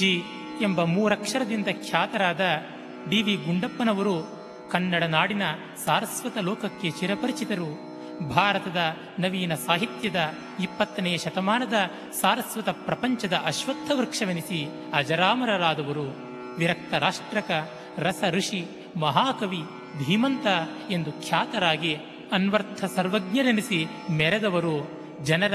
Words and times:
ಡಿವಿಜಿ 0.00 0.22
ಎಂಬ 0.62 0.84
ಮೂರಕ್ಷರದಿಂದ 0.84 1.66
ಖ್ಯಾತರಾದ 1.88 2.40
ಡಿ 3.10 3.22
ವಿ 3.22 3.34
ಗುಂಡಪ್ಪನವರು 3.36 4.14
ಕನ್ನಡ 4.70 5.04
ನಾಡಿನ 5.04 5.42
ಸಾರಸ್ವತ 5.84 6.38
ಲೋಕಕ್ಕೆ 6.38 6.90
ಚಿರಪರಿಚಿತರು. 6.90 7.70
ಭಾರತದ 8.28 8.80
ನವೀನ 9.18 9.54
ಸಾಹಿತ್ಯದ 9.54 10.20
ಇಪ್ಪತ್ತನೆಯ 10.60 11.18
ಶತಮಾನದ 11.18 11.74
ಸಾರಸ್ವತ 12.20 12.68
ಪ್ರಪಂಚದ 12.68 13.32
ಅಶ್ವತ್ಥ 13.44 13.90
ವೃಕ್ಷವೆನಿಸಿ 13.94 14.68
ಅಜರಾಮರರಾದವರು. 14.94 16.06
ವಿರಕ್ತ 16.58 16.94
ರಾಷ್ಟ್ರಕ, 16.94 17.50
ರಸ 17.98 18.22
ಋಷಿ, 18.30 18.64
ಮಹಾಕವಿ, 19.00 19.62
ಧೀಮಂತ 20.06 20.46
ಎಂದು 20.90 21.10
ಖ್ಯಾತರಾಗಿ 21.28 21.94
ಅನ್ವರ್ಥ 22.32 22.84
ಸರ್ವಜ್ಞರೆನಿಸಿ 22.96 23.86
ಮೆರೆದವರು. 24.10 24.76
ಜನರ 25.24 25.54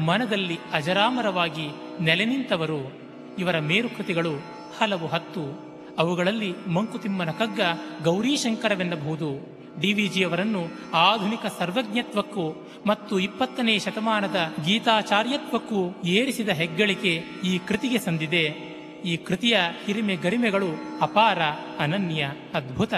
ಮನದಲ್ಲಿ 0.00 0.58
ಅಜರಾಮರವಾಗಿ 0.72 1.68
ನೆಲೆ 2.00 2.24
ನಿಂತವರು 2.24 3.05
ಇವರ 3.38 3.58
ಮೇರುಕೃತಿಗಳು 3.58 4.36
ಹಲವು 4.78 5.06
ಹತ್ತು. 5.06 5.66
ಅವುಗಳಲ್ಲಿ 5.98 6.54
ಮಂಕುತಿಮ್ಮನ 6.68 7.30
ಕಗ್ಗ 7.30 7.60
ಗೌರೀಶಂಕರವೆನ್ನಬಹುದು. 8.04 9.56
ಡಿವಿಜಿಯವರನ್ನು 9.80 10.62
ಆಧುನಿಕ 10.94 11.40
ಸರ್ವಜ್ಞತ್ವಕ್ಕೂ 11.58 12.66
ಮತ್ತು 12.86 13.18
ಇಪ್ಪತ್ತನೇ 13.18 13.78
ಶತಮಾನದ 13.78 14.36
ಗೀತಾಚಾರ್ಯತ್ವಕ್ಕೂ 14.64 16.02
ಏರಿಸಿದ 16.04 16.48
ಹೆಗ್ಗಳಿಕೆ 16.48 17.22
ಈ 17.44 17.58
ಕೃತಿಗೆ 17.58 17.98
ಸಂದಿದೆ. 17.98 18.76
ಈ 19.04 19.16
ಕೃತಿಯ 19.16 19.56
ಹಿರಿಮೆ 19.84 20.16
ಗರಿಮೆಗಳು 20.16 21.00
ಅಪಾರ 21.00 21.38
ಅನನ್ಯ 21.78 22.32
ಅದ್ಭುತ. 22.54 22.94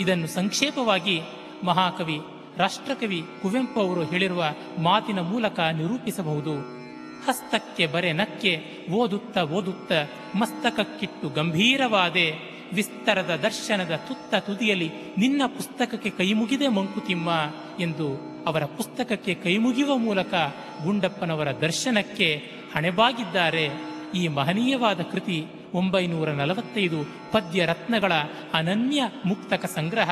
ಇದನ್ನು 0.00 0.26
ಸಂಕ್ಷೇಪವಾಗಿ 0.26 1.20
ಮಹಾಕವಿ, 1.64 2.20
ರಾಷ್ಟ್ರಕವಿ 2.56 3.24
ಕುವೆಂಪು 3.42 3.80
ಅವರು 3.80 4.04
ಹೇಳಿರುವ 4.04 4.44
ಮಾತಿನ 4.78 5.20
ಮೂಲಕ 5.20 5.60
ನಿರೂಪಿಸಬಹುದು. 5.60 6.81
ಹಸ್ತಕ್ಕೆ 7.26 7.86
ಬರೆ 7.86 8.12
ನಕ್ಕೆ 8.12 8.64
ಓದುತ್ತ 8.92 9.38
ಓದುತ್ತ 9.38 9.92
ಮಸ್ತಕಕ್ಕಿಟ್ಟು 10.36 11.28
ಗಂಭೀರವಾದೆ. 11.28 12.52
ವಿಸ್ತರದ 12.74 13.40
ದರ್ಶನದ 13.42 13.90
ತುತ್ತ 13.90 14.34
ತುದಿಯಲ್ಲಿ 14.34 14.90
ನಿನ್ನ 15.18 15.42
ಪುಸ್ತಕಕ್ಕೆ 15.46 16.10
ಕೈಮುಗಿದೆ 16.10 16.68
ಮಂಕುತಿಮ್ಮ 16.68 17.30
ಎಂದು 17.80 18.20
ಅವರ 18.46 18.64
ಪುಸ್ತಕಕ್ಕೆ 18.64 19.34
ಕೈಮುಗಿಯುವ 19.34 19.96
ಮೂಲಕ 19.96 20.34
ಗುಂಡಪ್ಪನವರ 20.84 21.56
ದರ್ಶನಕ್ಕೆ 21.56 22.50
ಹಣೆಬಾಗಿದ್ದಾರೆ. 22.74 23.68
ಈ 24.14 24.28
ಮಹನೀಯವಾದ 24.28 25.00
ಕೃತಿ 25.00 25.46
ಒಂಬೈನೂರ 25.74 26.30
ನಲವತ್ತೈದು 26.30 27.04
ಪದ್ಯ 27.32 27.66
ರತ್ನಗಳ 27.66 28.12
ಅನನ್ಯ 28.54 29.02
ಮುಕ್ತಕ 29.24 29.64
ಸಂಗ್ರಹ. 29.64 30.10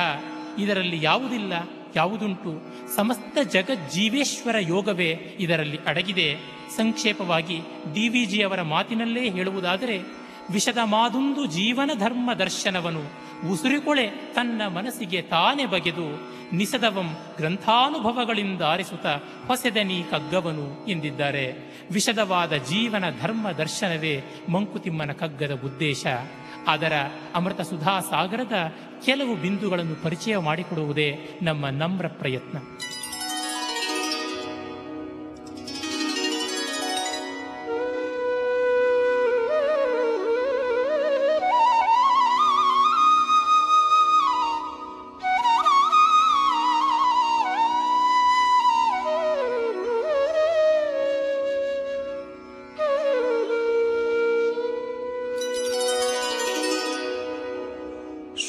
ಇದರಲ್ಲಿ 0.59 0.99
ಯಾವುದಿಲ್ಲ? 1.01 1.53
ಯಾವುದುಂಟು? 1.95 2.61
ಸಮಸ್ತ 2.95 3.37
ಜಗಜ್ಜೀವೇಶ್ವರ 3.39 4.55
ಯೋಗವೇ 4.59 5.09
ಇದರಲ್ಲಿ 5.39 5.79
ಅಡಗಿದೆ. 5.87 6.35
ಸಂಕ್ಷೇಪವಾಗಿ 6.77 7.59
ಡಿವಿಜಿಯವರ 7.93 8.61
ಮಾತಿನಲ್ಲೇ 8.61 9.29
ಹೇಳುವುದಾದರೆ, 9.29 9.97
ವಿಷದ 10.51 10.77
ಮಾದುಂದು 10.83 11.45
ಜೀವನ 11.45 11.91
ಧರ್ಮ 11.99 12.33
ದರ್ಶನವನು, 12.33 13.01
ಉಸುರಿಕೊಳೆ 13.51 14.07
ತನ್ನ 14.07 14.67
ಮನಸ್ಸಿಗೆ 14.67 15.21
ತಾನೇ 15.21 15.65
ಬಗೆದು, 15.65 16.31
ನಿಸದವಂ 16.55 17.17
ಗ್ರಂಥಾನುಭವಗಳಿಂದ 17.37 18.61
ಆರಿಸುತ್ತ 18.61 19.05
ಹೊಸೆದನಿ 19.47 20.03
ಕಗ್ಗವನು 20.11 20.87
ಎಂದಿದ್ದಾರೆ. 20.87 21.53
ವಿಷದವಾದ 21.91 22.53
ಜೀವನ 22.53 23.05
ಧರ್ಮ 23.21 23.51
ದರ್ಶನವೇ 23.51 24.23
ಮಂಕುತಿಮ್ಮನ 24.49 25.11
ಕಗ್ಗದ 25.11 25.61
ಉದ್ದೇಶ. 25.65 26.05
ಅದರ 26.67 26.93
ಅಮೃತ 27.35 27.61
ಸುಧಾ 27.61 27.99
ಸಾಗರದ 27.99 28.75
ಕೆಲವು 29.05 29.35
ಬಿಂದುಗಳನ್ನು 29.35 30.03
ಪರಿಚಯ 30.03 30.37
ಮಾಡಿಕೊಡುವುದೇ 30.37 31.39
ನಮ್ಮ 31.41 31.67
ನಮ್ರ 31.67 32.07
ಪ್ರಯತ್ನ. 32.07 32.57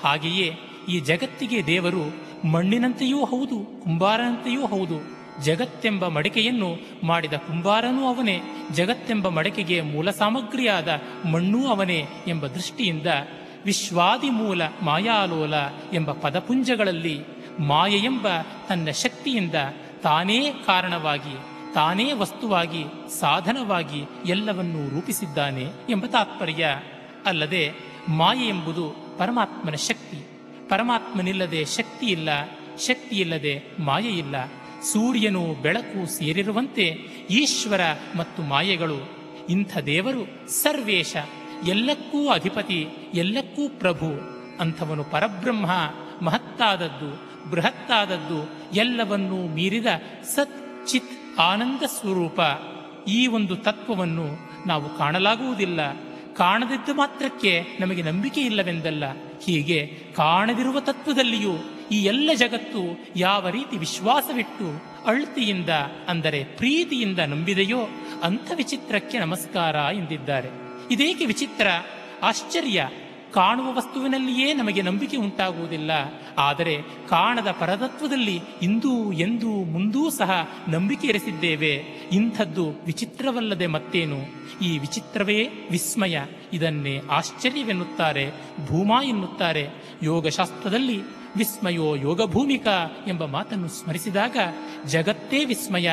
ಹಾಗೆಯೇ 0.03 0.53
ಈ 0.89 1.01
ಜಗತ್ತಿಗೆ 1.01 1.67
ದೇವರು 1.67 2.35
ಮಣ್ಣಿನಂತೆಯೂ 2.49 3.25
ಹೌದು, 3.25 3.85
ಕುಂಬಾರನಂತೆಯೂ 3.85 4.67
ಹೌದು. 4.67 5.24
ಜಗತ್ತೆಂಬ 5.43 6.09
ಮಡಿಕೆಯನ್ನು 6.09 6.77
ಮಾಡಿದ 7.03 7.33
ಕುಂಬಾರನೂ 7.33 8.07
ಅವನೇ, 8.07 8.41
ಜಗತ್ತೆಂಬ 8.73 9.29
ಮಡಿಕೆಗೆ 9.29 9.81
ಮೂಲ 9.81 10.11
ಸಾಮಗ್ರಿಯಾದ 10.11 10.89
ಮಣ್ಣೂ 11.33 11.67
ಅವನೇ 11.67 12.07
ಎಂಬ 12.27 12.47
ದೃಷ್ಟಿಯಿಂದ 12.47 13.07
ವಿಶ್ವಾದಿ 13.65 14.31
ಮೂಲ 14.31 14.63
ಮಾಯಾಲೋಲ 14.83 15.55
ಎಂಬ 15.93 16.13
ಪದಪುಂಜಗಳಲ್ಲಿ 16.13 17.21
ಮಾಯೆ 17.59 17.99
ಎಂಬ 17.99 18.27
ತನ್ನ 18.69 18.91
ಶಕ್ತಿಯಿಂದ 18.91 19.55
ತಾನೇ 20.03 20.51
ಕಾರಣವಾಗಿ, 20.67 21.37
ತಾನೇ 21.75 22.13
ವಸ್ತುವಾಗಿ, 22.13 22.85
ಸಾಧನವಾಗಿ 23.21 24.05
ಎಲ್ಲವನ್ನೂ 24.27 24.89
ರೂಪಿಸಿದ್ದಾನೆ 24.89 25.65
ಎಂಬ 25.91 26.07
ತಾತ್ಪರ್ಯ. 26.07 26.81
ಅಲ್ಲದೆ 27.27 27.73
ಮಾಯೆ 28.09 28.49
ಎಂಬುದು 28.49 28.97
ಪರಮಾತ್ಮನ 29.19 29.75
ಶಕ್ತಿ. 29.75 30.29
ಪರಮಾತ್ಮನಿಲ್ಲದೆ 30.69 31.65
ಶಕ್ತಿ 31.65 32.07
ಇಲ್ಲ 32.07 32.29
ಶಕ್ತಿಯಿಲ್ಲದೆ 32.79 33.53
ಇಲ್ಲ 34.01 34.37
ಸೂರ್ಯನು 34.93 35.63
ಬೆಳಕು 35.63 36.07
ಸೇರಿರುವಂತೆ 36.07 36.85
ಈಶ್ವರ 37.31 37.81
ಮತ್ತು 38.17 38.43
ಮಾಯೆಗಳು. 38.43 39.11
ಇಂಥ 39.49 39.79
ದೇವರು 39.79 40.51
ಸರ್ವೇಶ, 40.51 41.17
ಎಲ್ಲಕ್ಕೂ 41.67 42.29
ಅಧಿಪತಿ, 42.29 42.87
ಎಲ್ಲಕ್ಕೂ 43.15 43.69
ಪ್ರಭು 43.69 44.35
ಅಂಥವನು 44.61 45.05
ಪರಬ್ರಹ್ಮ, 45.05 45.67
ಮಹತ್ತಾದದ್ದು, 46.23 47.35
ಬೃಹತ್ತಾದದ್ದು, 47.51 48.51
ಎಲ್ಲವನ್ನೂ 48.75 49.47
ಮೀರಿದ 49.47 49.87
ಸತ್ 50.35 50.87
ಚಿತ್ 50.87 51.41
ಆನಂದ 51.41 51.83
ಸ್ವರೂಪ. 51.87 52.41
ಈ 53.09 53.27
ಒಂದು 53.27 53.57
ತತ್ವವನ್ನು 53.57 54.27
ನಾವು 54.67 54.99
ಕಾಣಲಾಗುವುದಿಲ್ಲ. 54.99 55.95
ಕಾಣದಿದ್ದು 56.37 56.95
ಮಾತ್ರಕ್ಕೆ 56.95 57.63
ನಮಗೆ 57.81 58.03
ನಂಬಿಕೆ 58.03 58.41
ಇಲ್ಲವೆಂದಲ್ಲ. 58.41 59.05
ಹೀಗೆ 59.45 59.87
ಕಾಣದಿರುವ 60.17 60.81
ತತ್ವದಲ್ಲಿಯೂ 60.81 61.53
ಈ 61.93 61.97
ಎಲ್ಲ 61.97 62.31
ಜಗತ್ತು 62.35 62.79
ಯಾವ 63.17 63.49
ರೀತಿ 63.49 63.77
ವಿಶ್ವಾಸವಿಟ್ಟು 63.79 64.95
ಅಳ್ತಿಯಿಂದ 65.07 65.69
ಅಂದರೆ 66.09 66.45
ಪ್ರೀತಿಯಿಂದ 66.45 67.19
ನಂಬಿದೆಯೋ 67.19 67.79
ಅಂಥ 68.23 68.53
ವಿಚಿತ್ರಕ್ಕೆ 68.55 69.19
ನಮಸ್ಕಾರ 69.19 69.75
ಎಂದಿದ್ದಾರೆ. 69.75 70.49
ಇದೇಕೆ 70.91 71.25
ವಿಚಿತ್ರ? 71.25 71.67
ಆಶ್ಚರ್ಯ. 72.23 72.89
ಕಾಣುವ 73.33 73.77
ವಸ್ತುವಿನಲ್ಲಿಯೇ 73.77 74.55
ನಮಗೆ 74.55 74.83
ನಂಬಿಕೆ 74.83 75.17
ಉಂಟಾಗುವುದಿಲ್ಲ. 75.17 75.91
ಆದರೆ 76.39 76.77
ಕಾಣದ 77.09 77.51
ಪರತತ್ವದಲ್ಲಿ 77.51 78.41
ಇಂದೂ 78.63 79.13
ಎಂದೂ 79.13 79.49
ಮುಂದೂ 79.49 80.11
ಸಹ 80.11 80.49
ನಂಬಿಕೆ 80.69 81.07
ಇರಿಸಿದ್ದೇವೆ. 81.07 81.85
ಇಂಥದ್ದು 82.13 82.69
ವಿಚಿತ್ರವಲ್ಲದೆ 82.87 83.67
ಮತ್ತೇನು? 83.67 84.19
ಈ 84.65 84.79
ವಿಚಿತ್ರವೇ 84.79 85.49
ವಿಸ್ಮಯ. 85.71 86.21
ಇದನ್ನೇ 86.53 87.01
ಆಶ್ಚರ್ಯವೆನ್ನುತ್ತಾರೆ, 87.11 88.31
ಭೂಮಾ 88.67 89.03
ಎನ್ನುತ್ತಾರೆ. 89.03 89.69
ಯೋಗಶಾಸ್ತ್ರದಲ್ಲಿ 90.03 91.01
ವಿಸ್ಮಯೋ 91.37 91.95
ಯೋಗಭೂಮಿಕ 91.95 92.67
ಎಂಬ 93.07 93.25
ಮಾತನ್ನು 93.25 93.69
ಸ್ಮರಿಸಿದಾಗ 93.69 94.37
ಜಗತ್ತೇ 94.87 95.45
ವಿಸ್ಮಯ, 95.45 95.91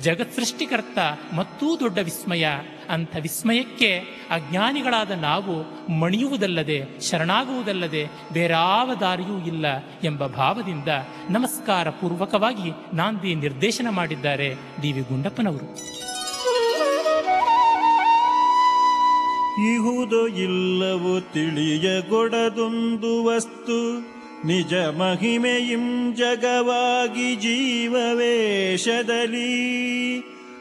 ಜಗತ್ 0.00 0.34
ಸೃಷ್ಟಿಕರ್ತ 0.34 0.98
ಮತ್ತೂ 1.34 1.80
ದೊಡ್ಡ 1.80 1.98
ವಿಸ್ಮಯ. 1.98 2.48
ಅಂಥ 2.88 3.16
ವಿಸ್ಮಯಕ್ಕೆ 3.20 4.02
ಅಜ್ಞಾನಿಗಳಾದ 4.30 5.10
ನಾವು 5.10 5.92
ಮಣಿಯುವುದಲ್ಲದೆ, 5.92 7.00
ಶರಣಾಗುವುದಲ್ಲದೆ 7.00 8.10
ಬೇರಾವ 8.32 8.90
ದಾರಿಯೂ 9.00 9.46
ಇಲ್ಲ 9.46 9.66
ಎಂಬ 10.04 10.26
ಭಾವದಿಂದ 10.26 10.88
ನಮಸ್ಕಾರ 11.30 11.90
ಪೂರ್ವಕವಾಗಿ 11.90 12.96
ನಾಂದಿ 12.96 13.34
ನಿರ್ದೇಶನ 13.34 13.86
ಮಾಡಿದ್ದಾರೆ 13.90 14.56
ಡಿ 14.80 14.92
ವಿ 14.92 15.00
ಗುಂಡಪ್ಪನವರು. 15.00 15.98
ಇಹುದು 19.72 20.28
ಇಲ್ಲವೋ 20.28 21.20
ತಿಳಿಯಗೊಡದೊಂದು 21.20 23.24
ವಸ್ತು 23.24 24.17
ನಿಜ 24.44 24.74
ಮಹಿಮೆಯಿಂ 24.74 26.14
ಜಗವಾಗಿ 26.14 27.36
ಜೀವವೇಷದಲ್ಲಿ 27.36 29.48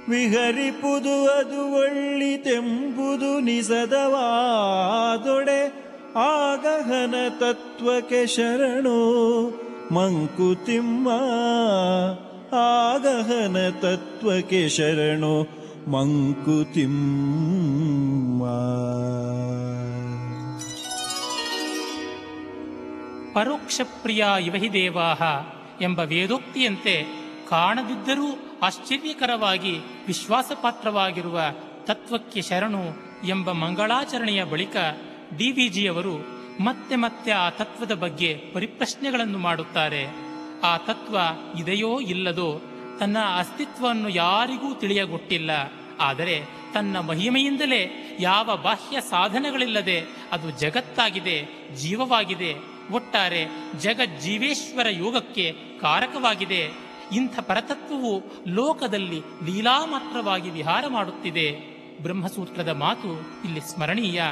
ವಿಹರಿಪುದು 0.09 1.25
ಅದು 1.25 1.73
ಒಳ್ಳಿತೆಂಬುದು 1.73 3.39
ನಿಸದವಾದೊಡೆ 3.39 5.87
ಆಗಹನ 6.15 7.29
ತತ್ವಕ್ಕೆ 7.29 8.25
ಶರಣು 8.25 8.97
ಮಂಕುತಿಮ್ಮ 9.93 11.09
ಆಗಹನ 12.53 13.69
ತತ್ವಕ್ಕೆ 13.69 14.69
ಶರಣು 14.69 15.47
ಮಂಕುತಿಮ್ಮ. 15.91 18.43
ಪರೋಕ್ಷ 23.37 23.81
ಪ್ರಿಯ 24.01 24.25
ಇವಹಿ 24.45 24.73
ದೇವಾಹ 24.73 25.21
ಎಂಬ 25.81 25.99
ವೇದೋಕ್ತಿಯಂತೆ 25.99 27.05
ಕಾಣದಿದ್ದರೂ 27.49 28.59
ಆಶ್ಚರ್ಯಕರವಾಗಿ 28.63 29.77
ವಿಶ್ವಾಸಪಾತ್ರವಾಗಿರುವ 30.07 31.41
ತತ್ವಕ್ಕೆ 31.83 32.41
ಶರಣು 32.41 32.83
ಎಂಬ 33.27 33.51
ಮಂಗಳಾಚರಣೆಯ 33.51 34.43
ಬಳಿಕ 34.43 34.75
ಡಿ 35.37 35.51
ವಿಜಿಯವರು 35.51 36.15
ಮತ್ತೆ 36.63 36.95
ಮತ್ತೆ 36.95 37.31
ಆ 37.31 37.49
ತತ್ವದ 37.49 37.91
ಬಗ್ಗೆ 37.91 38.33
ಪರಿಪ್ರಶ್ನೆಗಳನ್ನು 38.53 39.37
ಮಾಡುತ್ತಾರೆ. 39.37 40.07
ಆ 40.63 40.77
ತತ್ವ 40.77 41.17
ಇದೆಯೋ 41.59 41.99
ಇಲ್ಲದೋ 41.99 42.61
ತನ್ನ 42.99 43.17
ಅಸ್ತಿತ್ವವನ್ನು 43.37 44.09
ಯಾರಿಗೂ 44.09 44.73
ತಿಳಿಯಗೊಟ್ಟಿಲ್ಲ. 44.73 45.51
ಆದರೆ 45.99 46.43
ತನ್ನ 46.73 46.99
ಮಹಿಮೆಯಿಂದಲೇ 46.99 48.17
ಯಾವ 48.19 48.55
ಬಾಹ್ಯ 48.63 49.01
ಸಾಧನಗಳಿಲ್ಲದೆ 49.01 50.01
ಅದು 50.31 50.49
ಜಗತ್ತಾಗಿದೆ, 50.49 51.47
ಜೀವವಾಗಿದೆ 51.75 52.76
ಒಟ್ಟಾರೆ 52.91 53.45
ಜಗಜ್ಜೀವೇಶ್ವರ 53.79 54.87
ಯೋಗಕ್ಕೆ 54.89 55.55
ಕಾರಕವಾಗಿದೆ. 55.81 56.87
ಇಂಥ 57.15 57.39
ಪರತತ್ವವು 57.39 58.23
ಲೋಕದಲ್ಲಿ 58.47 59.21
ಲೀಲಾ 59.45 59.85
ಮಾತ್ರವಾಗಿ 59.85 60.49
ವಿಹಾರ 60.49 60.85
ಮಾಡುತ್ತಿದೆ. 60.87 61.77
ಬ್ರಹ್ಮಸೂತ್ರದ 62.01 62.69
ಮಾತು 62.69 63.21
ಇಲ್ಲಿ 63.45 63.61
ಸ್ಮರಣೀಯ. 63.61 64.23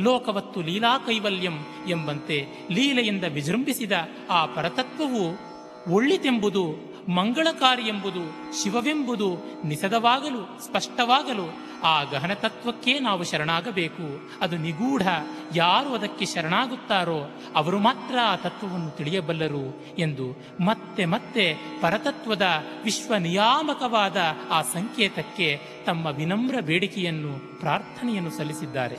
ಲೋಕವತ್ತು 0.00 0.62
ಲೀಲಾ 0.62 0.98
ಕೈವಲ್ಯಂ 0.98 1.86
ಎಂಬಂತೆ 1.88 2.46
ಲೀಲೆಯಿಂದ 2.70 3.24
ವಿಜೃಂಭಿಸಿದ 3.24 3.92
ಆ 4.30 4.46
ಪರತತ್ವವು 4.46 5.56
ಒಳ್ಳಿತೆಂಬುದು 5.94 6.95
ಮಂಗಳಕಾರಿ 7.08 7.82
ಎಂಬುದು 7.82 8.54
ಶಿವವೆಂಬುದು 8.62 9.36
ನಿಸದವಾಗಲು, 9.64 10.64
ಸ್ಪಷ್ಟವಾಗಲು 10.64 11.66
ಆ 11.84 12.02
ಗಹನ 12.02 12.32
ತತ್ವಕ್ಕೆ 12.34 12.98
ನಾವು 12.98 13.24
ಶರಣಾಗಬೇಕು. 13.24 14.30
ಅದು 14.40 14.56
ನಿಗೂಢ. 14.56 15.08
ಯಾರು 15.54 15.94
ಅದಕ್ಕೆ 15.94 16.26
ಶರಣಾಗುತ್ತಾರೋ 16.26 17.40
ಅವರು 17.56 17.78
ಮಾತ್ರ 17.78 18.18
ಆ 18.18 18.36
ತತ್ವವನ್ನು 18.36 18.90
ತಿಳಿಯಬಲ್ಲರು 18.90 19.84
ಎಂದು 19.98 20.46
ಮತ್ತೆ 20.60 21.04
ಮತ್ತೆ 21.04 21.54
ಪರತತ್ವದ 21.82 22.46
ವಿಶ್ವ 22.84 23.16
ನಿಯಾಮಕವಾದ 23.16 24.16
ಆ 24.50 24.62
ಸಂಕೇತಕ್ಕೆ 24.62 25.60
ತಮ್ಮ 25.86 26.06
ವಿನಮ್ರ 26.06 26.60
ಬೇಡಿಕೆಯನ್ನು 26.60 27.60
ಪ್ರಾರ್ಥನೆಯನ್ನು 27.60 28.30
ಸಲ್ಲಿಸಿದ್ದಾರೆ. 28.30 28.96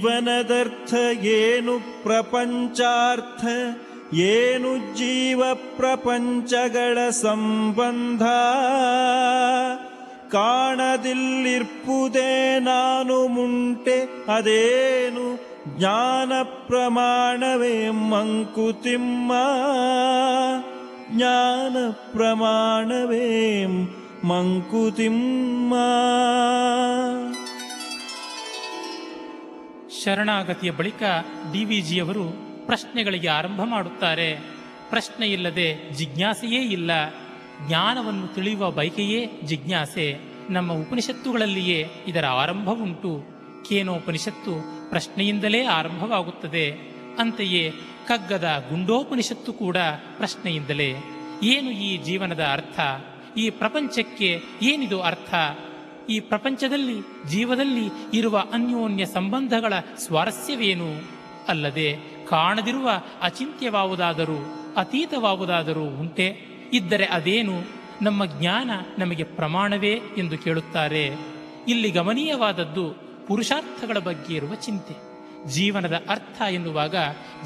ಜೀವನದರ್ಥ 0.00 0.94
ಏನು 1.22 2.02
ಪ್ರಪಂಚಾರ್ಥ? 2.02 3.44
ಏನು 4.14 4.96
ಜೀವ 4.96 5.54
ಪ್ರಪಂಚಗಳ 5.54 7.10
ಸಂಬಂಧ? 7.10 8.22
ಕಾಣದಿಲ್ಲಿರ್ಪುದೇ 10.32 12.58
ನಾನು 12.58 13.26
ಮುಂಟೆ, 13.26 14.08
ಅದೇನು 14.36 15.50
ಜ್ಞಾನ 15.78 16.32
ಪ್ರಮಾಣವೇ 16.42 17.90
ಮಂಕುತಿಮ್ಮ 17.90 19.32
ಜ್ಞಾನ 21.16 21.90
ಪ್ರಮಾಣವೇ 21.90 23.66
ಮಂಕುತಿಮ್ಮ 24.24 25.74
ಶರಣಾಗತಿಯ 30.04 30.70
ಬಳಿಕ 30.70 31.02
ಡಿ 31.52 31.64
ವಿ 31.64 31.80
ಜಿಯವರು 31.80 32.24
ಪ್ರಶ್ನೆಗಳಿಗೆ 32.66 33.28
ಆರಂಭ 33.28 33.60
ಮಾಡುತ್ತಾರೆ. 33.64 34.38
ಪ್ರಶ್ನೆ 34.90 35.26
ಇಲ್ಲದೆ 35.26 35.90
ಜಿಜ್ಞಾಸೆಯೇ 35.90 36.60
ಇಲ್ಲ. 36.60 36.90
ಜ್ಞಾನವನ್ನು 37.68 38.34
ತಿಳಿಯುವ 38.34 38.70
ಬಯಕೆಯೇ 38.70 39.30
ಜಿಜ್ಞಾಸೆ. 39.44 40.18
ನಮ್ಮ 40.50 40.72
ಉಪನಿಷತ್ತುಗಳಲ್ಲಿಯೇ 40.72 41.88
ಇದರ 42.06 42.26
ಆರಂಭ 42.26 42.70
ಉಂಟು. 42.70 43.24
ಕೇನೋಪನಿಷತ್ತು 43.68 44.52
ಪ್ರಶ್ನೆಯಿಂದಲೇ 44.90 45.64
ಆರಂಭವಾಗುತ್ತದೆ. 45.64 46.70
ಅಂತೆಯೇ 47.18 47.72
ಕಗ್ಗದ 48.08 48.66
ಗುಂಡೋಪನಿಷತ್ತು 48.70 49.52
ಕೂಡ 49.52 49.76
ಪ್ರಶ್ನೆಯಿಂದಲೇ. 50.16 50.94
ಏನು 51.42 51.70
ಈ 51.70 51.96
ಜೀವನದ 51.96 52.44
ಅರ್ಥ? 52.52 52.80
ಈ 53.36 53.50
ಪ್ರಪಂಚಕ್ಕೆ 53.50 54.42
ಏನಿದು 54.62 55.02
ಅರ್ಥ? 55.02 55.34
ಈ 56.10 56.20
ಪ್ರಪಂಚದಲ್ಲಿ, 56.20 57.28
ಜೀವದಲ್ಲಿ 57.28 57.90
ಇರುವ 58.14 58.44
ಅನ್ಯೋನ್ಯ 58.52 59.06
ಸಂಬಂಧಗಳ 59.06 59.72
ಸ್ವಾರಸ್ಯವೇನು? 59.98 61.02
ಅಲ್ಲದೆ, 61.48 61.96
ಕಾಣದಿರುವ 62.28 62.90
ಅಚಿಂತ್ಯವಾವುದಾದರೂ, 63.22 64.54
ಅತೀತವಾವುದಾದರೂ 64.76 65.80
ಉಂಟೆ? 65.80 66.50
ಇದ್ದರೆ 66.72 67.04
ಅದೇನು? 67.04 67.80
ನಮ್ಮ 68.02 68.24
ಜ್ಞಾನ 68.24 68.70
ನಮಗೆ 68.98 69.22
ಪ್ರಮಾಣವೇ 69.22 70.00
ಎಂದು 70.18 70.38
ಕೇಳುತ್ತಾರೆ. 70.38 71.10
ಇಲ್ಲಿ 71.68 71.90
ಗಮನೀಯವಾದದ್ದು 71.90 72.90
ಪುರುಷಾರ್ಥಗಳ 73.26 73.98
ಬಗ್ಗೆ 73.98 74.34
ಇರುವ 74.34 74.54
ಚಿಂತೆ. 74.54 75.10
ಜೀವನದ 75.48 76.02
ಅರ್ಥ 76.08 76.42
ಎನ್ನುವಾಗ 76.42 76.94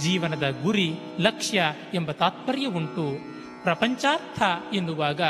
ಜೀವನದ 0.02 0.54
ಗುರಿ, 0.62 0.94
ಲಕ್ಷ್ಯ 1.20 1.62
ಎಂಬ 1.94 2.10
ತಾತ್ಪರ್ಯ 2.10 2.66
ಉಂಟು. 2.66 3.33
ಪ್ರಪಂಚಾರ್ಥ 3.64 4.42
ಎನ್ನುವಾಗ 4.74 5.20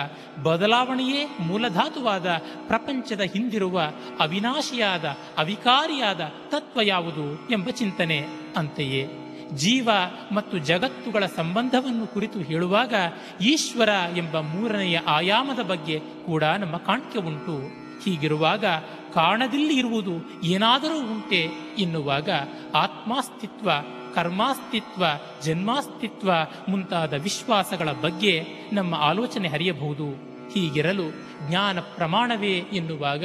ಬದಲಾವಣೆಯೇ 0.42 1.36
ಮೂಲಧಾತುವಾದ 1.40 2.26
ಪ್ರಪಂಚದ 2.66 3.20
ಹಿಂದಿರುವ 3.20 3.82
ಅವಿನಾಶಿಯಾದ, 4.20 5.04
ಅವಿಕಾರಿಯಾದ 5.38 6.20
ತತ್ವ 6.48 6.80
ಯಾವುದು 6.82 7.48
ಎಂಬ 7.50 7.70
ಚಿಂತನೆ. 7.70 8.26
ಅಂತೆಯೇ 8.56 9.08
ಜೀವ 9.52 9.88
ಮತ್ತು 10.32 10.58
ಜಗತ್ತುಗಳ 10.58 11.26
ಸಂಬಂಧವನ್ನು 11.26 12.06
ಕುರಿತು 12.06 12.38
ಹೇಳುವಾಗ 12.38 12.94
ಈಶ್ವರ 13.40 13.88
ಎಂಬ 14.16 14.40
ಮೂರನೆಯ 14.40 14.98
ಆಯಾಮದ 14.98 15.62
ಬಗ್ಗೆ 15.62 16.00
ಕೂಡ 16.26 16.44
ನಮ್ಮ 16.44 16.76
ಕಾಣ್ಕೆ 16.76 17.18
ಉಂಟು. 17.18 17.84
ಹೀಗಿರುವಾಗ 18.04 18.64
ಕಾಣದಿಲ್ಲಿ 19.14 19.76
ಇರುವುದು 19.76 20.42
ಏನಾದರೂ 20.42 20.96
ಉಂಟೆ 20.96 21.48
ಎನ್ನುವಾಗ 21.78 22.30
ಆತ್ಮಾಸ್ತಿತ್ವ 22.74 23.70
ಕರ್ಮಾಸ್ತಿತ್ವ, 24.14 25.04
ಜನ್ಮಾಸ್ತಿತ್ವ 25.42 26.30
ಮುಂತಾದ 26.68 27.12
ವಿಶ್ವಾಸಗಳ 27.12 27.92
ಬಗ್ಗೆ 27.92 28.44
ನಮ್ಮ 28.72 28.94
ಆಲೋಚನೆ 28.94 29.48
ಹರಿಯಬಹುದು. 29.48 30.34
ಹೀಗಿರಲು 30.54 31.10
ಜ್ಞಾನ 31.48 31.80
ಪ್ರಮಾಣವೇ 31.80 32.52
ಎನ್ನುವಾಗ 32.52 33.24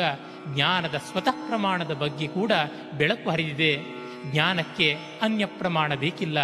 ಜ್ಞಾನದ 0.55 0.95
ಸ್ವತಃ 1.11 1.31
ಪ್ರಮಾಣದ 1.31 1.91
ಬಗ್ಗೆ 1.91 2.27
ಕೂಡ 2.27 2.51
ಬೆಳಕು 2.97 3.29
ಹರಿದಿದೆ. 3.29 3.99
ಜ್ಞಾನಕ್ಕೆ 4.31 4.97
ಅನ್ಯ 5.21 5.45
ಪ್ರಮಾಣ 5.45 5.95
ಬೇಕಿಲ್ಲ. 5.95 6.37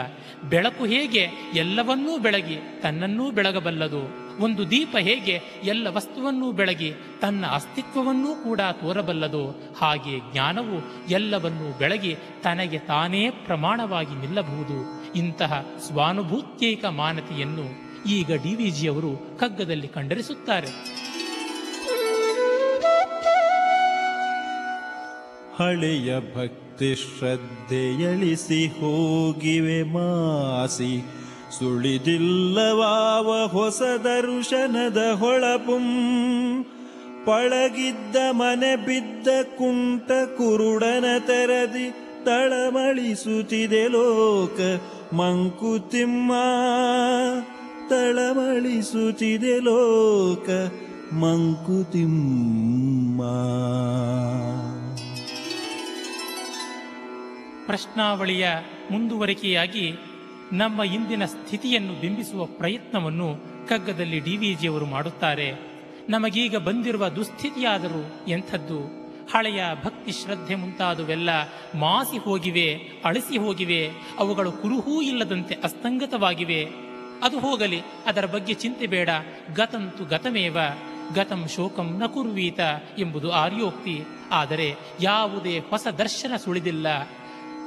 ಬೆಳಕು 0.44 0.86
ಹೇಗೆ 0.86 1.30
ಎಲ್ಲವನ್ನೂ 1.54 2.18
ಬೆಳಗಿ 2.18 2.58
ತನ್ನನ್ನೂ 2.82 3.32
ಬೆಳಗಬಲ್ಲದು. 3.32 4.25
ಒಂದು 4.40 4.72
ದೀಪ 4.72 4.98
ಹೇಗೆ 5.00 5.42
ಎಲ್ಲ 5.64 5.88
ವಸ್ತುವನ್ನೂ 5.90 6.52
ಬೆಳಗಿ 6.52 6.94
ತನ್ನ 7.22 7.46
ಅಸ್ತಿತ್ವವನ್ನೂ 7.46 8.44
ಕೂಡ 8.44 8.62
ತೋರಬಲ್ಲದು 8.72 9.50
ಹಾಗೆ 9.52 10.32
ಜ್ಞಾನವು 10.32 11.08
ಎಲ್ಲವನ್ನೂ 11.10 11.78
ಬೆಳಗಿ 11.78 12.16
ತನಗೆ 12.44 12.80
ತಾನೇ 12.80 13.30
ಪ್ರಮಾಣವಾಗಿ 13.30 14.16
ನಿಲ್ಲಬಹುದು. 14.16 14.78
ಇಂತಹ 15.14 15.66
ಸ್ವಾನುಭೂತ್ಯೈಕ 15.88 16.86
ಮಾನತೆಯನ್ನು 16.86 17.86
ಈಗ 18.10 18.28
ಡಿ 18.28 18.56
ವಿ 18.56 18.70
ಜಿಯವರು 18.70 19.38
ಕಗ್ಗದಲ್ಲಿ 19.38 19.88
ಕಂಡರಿಸುತ್ತಾರೆ. 19.88 20.68
ಹಳೆಯ 25.58 26.20
ಭಕ್ತಿ 26.20 26.96
ಶ್ರದ್ಧೆಯಳಿಸಿ 26.96 28.68
ಹೋಗಿವೆ 28.68 29.84
ಮಾಸಿ. 29.84 31.06
ಸುಳಿದಿಲ್ಲವಾವ 31.60 33.48
ಹೊಸ 33.48 33.82
ದರ್ಶನದ 33.82 35.12
ಹೊಳಪುಂ. 35.12 35.86
ಪಳಗಿದ್ದ 37.26 38.16
ಮನೆ 38.32 38.76
ಬಿದ್ದ 38.76 39.44
ಕುಂಟ 39.44 40.12
ಕುರುಡನ 40.38 41.06
ತೆರದಿ 41.20 41.94
ತಳಮಳಿಸುತ್ತಿದೆ 42.26 43.88
ಲೋಕ. 43.88 44.82
ಮಂಕುತಿಮ್ಮ 45.14 46.32
ತಳಮಳಿಸುತ್ತಿದೆ 47.90 49.60
ಲೋಕ. 49.60 50.50
ಮಂಕುತಿಮ್ಮ 51.14 53.22
ಪ್ರಶ್ನಾವಳಿಯ 57.66 58.48
ಮುಂದುವರಿಕೆಯಾಗಿ 58.92 60.00
ನಮ್ಮ 60.54 60.84
ಇಂದಿನ 60.84 61.26
ಸ್ಥಿತಿಯನ್ನು 61.26 61.94
ಬಿಂಬಿಸುವ 61.94 62.46
ಪ್ರಯತ್ನವನ್ನು 62.46 63.36
ಕಗ್ಗದಲ್ಲಿ 63.68 64.20
ಡಿ 64.20 64.38
ವಿ 64.38 64.54
ಜಿಯವರು 64.54 64.86
ಮಾಡುತ್ತಾರೆ. 64.86 65.54
ನಮಗೀಗ 66.10 66.56
ಬಂದಿರುವ 66.56 67.08
ದುಸ್ಥಿತಿಯಾದರೂ 67.08 68.26
ಎಂಥದ್ದು? 68.28 69.06
ಹಳೆಯ 69.34 69.64
ಭಕ್ತಿ 69.84 70.12
ಶ್ರದ್ಧೆ 70.12 70.56
ಮುಂತಾದವೆಲ್ಲ 70.56 71.30
ಮಾಸಿ 71.76 72.18
ಹೋಗಿವೆ, 72.18 72.74
ಅಳಿಸಿ 73.06 73.38
ಹೋಗಿವೆ, 73.38 73.90
ಅವುಗಳು 74.18 74.52
ಕುರುಹೂ 74.52 75.02
ಇಲ್ಲದಂತೆ 75.02 75.56
ಅಸ್ತಂಗತವಾಗಿವೆ. 75.64 76.68
ಅದು 77.24 77.40
ಹೋಗಲಿ, 77.40 77.82
ಅದರ 78.06 78.26
ಬಗ್ಗೆ 78.26 78.54
ಚಿಂತೆ 78.54 78.88
ಬೇಡ, 78.88 79.10
ಗತಂತು 79.56 80.06
ಗತಮೇವ, 80.06 80.58
ಗತಂ 81.14 81.48
ಶೋಕಂ 81.56 81.98
ನ 82.00 82.06
ಕುರ್ವೀತ 82.06 82.60
ಎಂಬುದು 83.00 83.32
ಆರ್ಯೋಕ್ತಿ. 83.32 84.02
ಆದರೆ 84.32 84.76
ಯಾವುದೇ 85.02 85.60
ಹೊಸ 85.60 85.88
ದರ್ಶನ 85.88 86.36
ಸುಳಿದಿಲ್ಲ. 86.36 86.88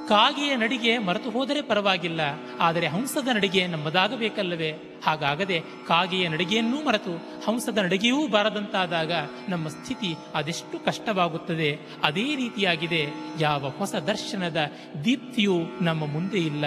ಕಾಗೆಯ 0.09 0.53
ನಡಿಗೆ 0.57 0.93
ಮರೆತು 0.99 1.31
ಹೋದರೆ 1.31 1.61
ಪರವಾಗಿಲ್ಲ, 1.63 2.21
ಆದರೆ 2.61 2.87
ಹಂಸದ 2.87 3.29
ನಡಿಗೆ 3.35 3.63
ನಮ್ಮದಾಗಬೇಕಲ್ಲವೇ? 3.67 4.71
ಹಾಗಾಗದೆ 5.05 5.59
ಕಾಗೆಯ 5.89 6.25
ನಡಿಗೆಯನ್ನೂ 6.29 6.79
ಮರೆತು 6.85 7.15
ಹಂಸದ 7.47 7.79
ನಡಿಗೆಯೂ 7.79 8.21
ಬಾರದಂತಾದಾಗ 8.29 9.13
ನಮ್ಮ 9.49 9.69
ಸ್ಥಿತಿ 9.69 10.11
ಅದೆಷ್ಟು 10.35 10.79
ಕಷ್ಟವಾಗುತ್ತದೆ. 10.85 11.71
ಅದೇ 12.03 12.27
ರೀತಿಯಾಗಿದೆ. 12.37 13.03
ಯಾವ 13.41 13.71
ಹೊಸ 13.79 13.95
ದರ್ಶನದ 14.09 14.63
ದೀಪ್ತಿಯೂ 15.05 15.59
ನಮ್ಮ 15.81 16.03
ಮುಂದೆ 16.07 16.41
ಇಲ್ಲ. 16.43 16.65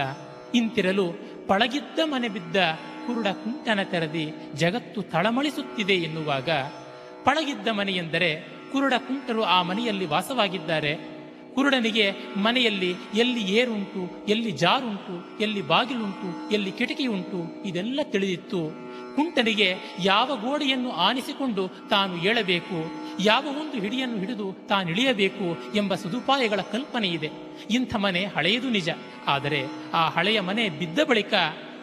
ಇಂತಿರಲು 0.56 1.08
ಪಳಗಿದ್ದ 1.48 2.00
ಮನೆ 2.06 2.28
ಬಿದ್ದ 2.28 2.58
ಕುರುಡ 3.06 3.28
ಕುಂಟನ 3.44 3.80
ತೆರದಿ 3.84 4.26
ಜಗತ್ತು 4.56 5.02
ತಳಮಳಿಸುತ್ತಿದೆ 5.02 5.96
ಎನ್ನುವಾಗ, 6.08 6.50
ಪಳಗಿದ್ದ 7.24 7.68
ಮನೆಯೆಂದರೆ 7.72 8.30
ಕುರುಡ 8.72 8.94
ಕುಂಟರು 8.98 9.44
ಆ 9.44 9.58
ಮನೆಯಲ್ಲಿ 9.62 10.06
ವಾಸವಾಗಿದ್ದಾರೆ. 10.06 10.94
ಕುರುಡನಿಗೆ 11.56 12.06
ಮನೆಯಲ್ಲಿ 12.38 12.96
ಎಲ್ಲಿ 13.16 13.42
ಏರುಂಟು, 13.52 14.26
ಎಲ್ಲಿ 14.28 14.52
ಜಾರುಂಟು, 14.52 15.44
ಎಲ್ಲಿ 15.44 15.62
ಬಾಗಿಲುಂಟು, 15.62 16.54
ಎಲ್ಲಿ 16.54 16.72
ಕಿಟಕಿ 16.72 17.08
ಉಂಟು 17.08 17.64
ಇದೆಲ್ಲ 17.66 18.00
ತಿಳಿದಿತ್ತು. 18.04 18.92
ಕುಂಟನಿಗೆ 19.16 19.76
ಯಾವ 20.04 20.36
ಗೋಡೆಯನ್ನು 20.36 20.92
ಆನಿಸಿಕೊಂಡು 20.92 21.64
ತಾನು 21.90 22.16
ಏಳಬೇಕು, 22.16 22.78
ಯಾವ 23.24 23.46
ಒಂದು 23.62 23.80
ಹಿಡಿಯನ್ನು 23.80 24.18
ಹಿಡಿದು 24.18 24.68
ತಾನು 24.70 24.90
ಇಳಿಯಬೇಕು 24.90 25.76
ಎಂಬ 25.76 25.96
ಸದುಪಾಯಗಳ 25.96 26.62
ಕಲ್ಪನೆ 26.62 27.08
ಇದೆ 27.08 27.30
ಇಂಥ 27.70 27.96
ಮನೆ 27.96 28.26
ಹಳೆಯದು 28.26 28.70
ನಿಜ. 28.70 28.90
ಆದರೆ 29.28 29.62
ಆ 29.94 30.10
ಹಳೆಯ 30.10 30.40
ಮನೆ 30.40 30.70
ಬಿದ್ದ 30.70 31.00
ಬಳಿಕ 31.10 31.34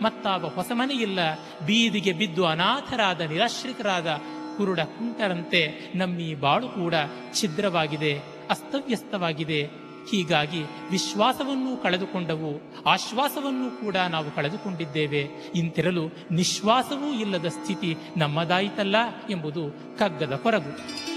ಮತ್ತಾವ 0.02 0.46
ಹೊಸ 0.48 0.70
ಮನೆಯಿಲ್ಲ. 0.74 1.20
ಬೀದಿಗೆ 1.66 2.12
ಬಿದ್ದು 2.12 2.46
ಅನಾಥರಾದ 2.46 3.20
ನಿರಾಶ್ರಿತರಾದ 3.20 4.08
ಕುರುಡ 4.56 4.80
ಕುಂಟರಂತೆ 4.80 5.92
ನಮ್ಮಿ 5.94 6.34
ಬಾಳು 6.34 6.68
ಕೂಡ 6.68 6.94
ಛಿದ್ರವಾಗಿದೆ. 7.34 8.37
ಅಸ್ತವ್ಯಸ್ತವಾಗಿದೆ. 8.50 9.88
ಹೀಗಾಗಿ 10.10 10.62
ವಿಶ್ವಾಸವನ್ನೂ 10.90 11.76
ಕಳೆದುಕೊಂಡವು. 11.76 12.82
ಆಶ್ವಾಸವನ್ನೂ 12.86 13.70
ಕೂಡ 13.70 13.96
ನಾವು 13.96 14.30
ಕಳೆದುಕೊಂಡಿದ್ದೇವೆ. 14.30 15.28
ಇಂತಿರಲು 15.54 16.08
ನಿಶ್ವಾಸವೂ 16.30 17.20
ಇಲ್ಲದ 17.20 17.46
ಸ್ಥಿತಿ 17.46 17.96
ನಮ್ಮದಾಯಿತಲ್ಲ 18.16 18.96
ಎಂಬುದು 19.30 19.70
ಕಗ್ಗದ 19.98 20.34
ಕೊರಗು. 20.36 21.08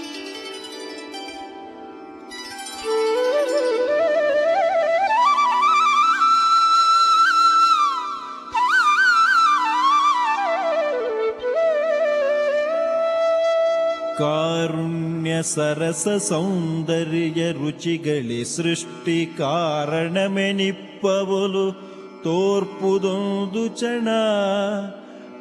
ಕಾರುಣ್ಯ 14.22 15.42
ಸರಸ 15.42 16.08
ಸೌಂದರ್ಯ 16.08 17.52
ರುಚಿಗಳಿ 17.52 18.56
ಸೃಷ್ಟಿ 18.56 19.34
ಕಾರಣಮೆನಿಪ್ಪವಲು 19.38 21.92
ತೋರ್ಪುದೊಂದು 22.22 23.80
ಚಣ 23.80 24.08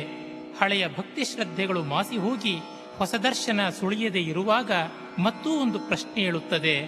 ಹಳೆಯ 0.62 0.88
ಭಕ್ತಿ 0.88 1.26
ಶ್ರದ್ಧೆಗಳು 1.26 1.84
ಮಾಸಿ 1.84 2.18
ಹೋಗಿ 2.18 2.60
ಹೊಸ 2.98 3.16
ದರ್ಶನ 3.16 3.70
ಸುಳಿಯದೆ 3.70 4.22
ಇರುವಾಗ 4.22 4.72
ಮತ್ತೂ 5.20 5.50
ಒಂದು 5.50 5.80
ಪ್ರಶ್ನೆ 5.80 6.24
ಹೇಳುತ್ತದೆ 6.24 6.80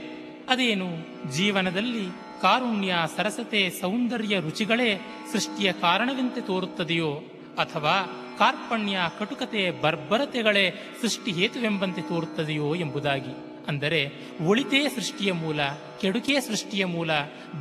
ಅದೇನು? 0.50 0.88
ಜೀವನದಲ್ಲಿ 1.32 2.10
ಕಾರುಣ್ಯ, 2.42 2.96
ಸರಸತೆ, 3.18 3.70
ಸೌಂದರ್ಯ 3.70 4.39
ರುಚಿಗಳೇ 4.39 5.01
ಸೃಷ್ಟಿಯ 5.32 5.72
ಕಾರಣವೆಂತೆ 5.72 6.42
ತೋರುತ್ತದೆಯೋ? 6.42 7.12
ಅಥವಾ 7.58 8.20
ಕಾರ್ಪಣ್ಯ, 8.39 8.98
ಕಟುಕತೆ, 9.20 9.82
ಬರ್ಬರತೆಗಳೇ 9.82 10.96
ಸೃಷ್ಟಿ 11.01 11.32
ಹೇತುವೆಂಬಂತೆ 11.32 12.01
ತೋರುತ್ತದೆಯೋ 12.01 12.75
ಎಂಬುದಾಗಿ? 12.75 13.52
ಅಂದರೆ 13.67 14.00
ಒಳಿತೇ 14.46 14.89
ಸೃಷ್ಟಿಯ 14.89 15.34
ಮೂಲ, 15.34 15.60
ಕೆಡುಕೇ 16.01 16.39
ಸೃಷ್ಟಿಯ 16.39 16.86
ಮೂಲ, 16.86 17.12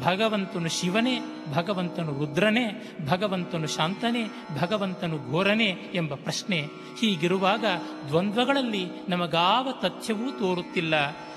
ಭಗವಂತನು 0.00 0.68
ಶಿವನೇ, 0.68 1.20
ಭಗವಂತನು 1.54 2.18
ರುದ್ರನೇ, 2.18 2.94
ಭಗವಂತನು 3.08 3.66
ಶಾಂತನೇ, 3.66 4.24
ಭಗವಂತನು 4.60 5.30
ಘೋರನೇ 5.30 5.76
ಎಂಬ 5.94 6.14
ಪ್ರಶ್ನೆ 6.14 6.60
ಹೀಗಿರುವಾಗ 7.00 7.64
ದ್ವಂದ್ವಗಳಲ್ಲಿ 8.08 8.84
ನಮಗಾವ 9.08 9.68
ತಥ್ಯವೂ 9.82 10.30
ತೋರುತ್ತಿಲ್ಲ, 10.30 10.94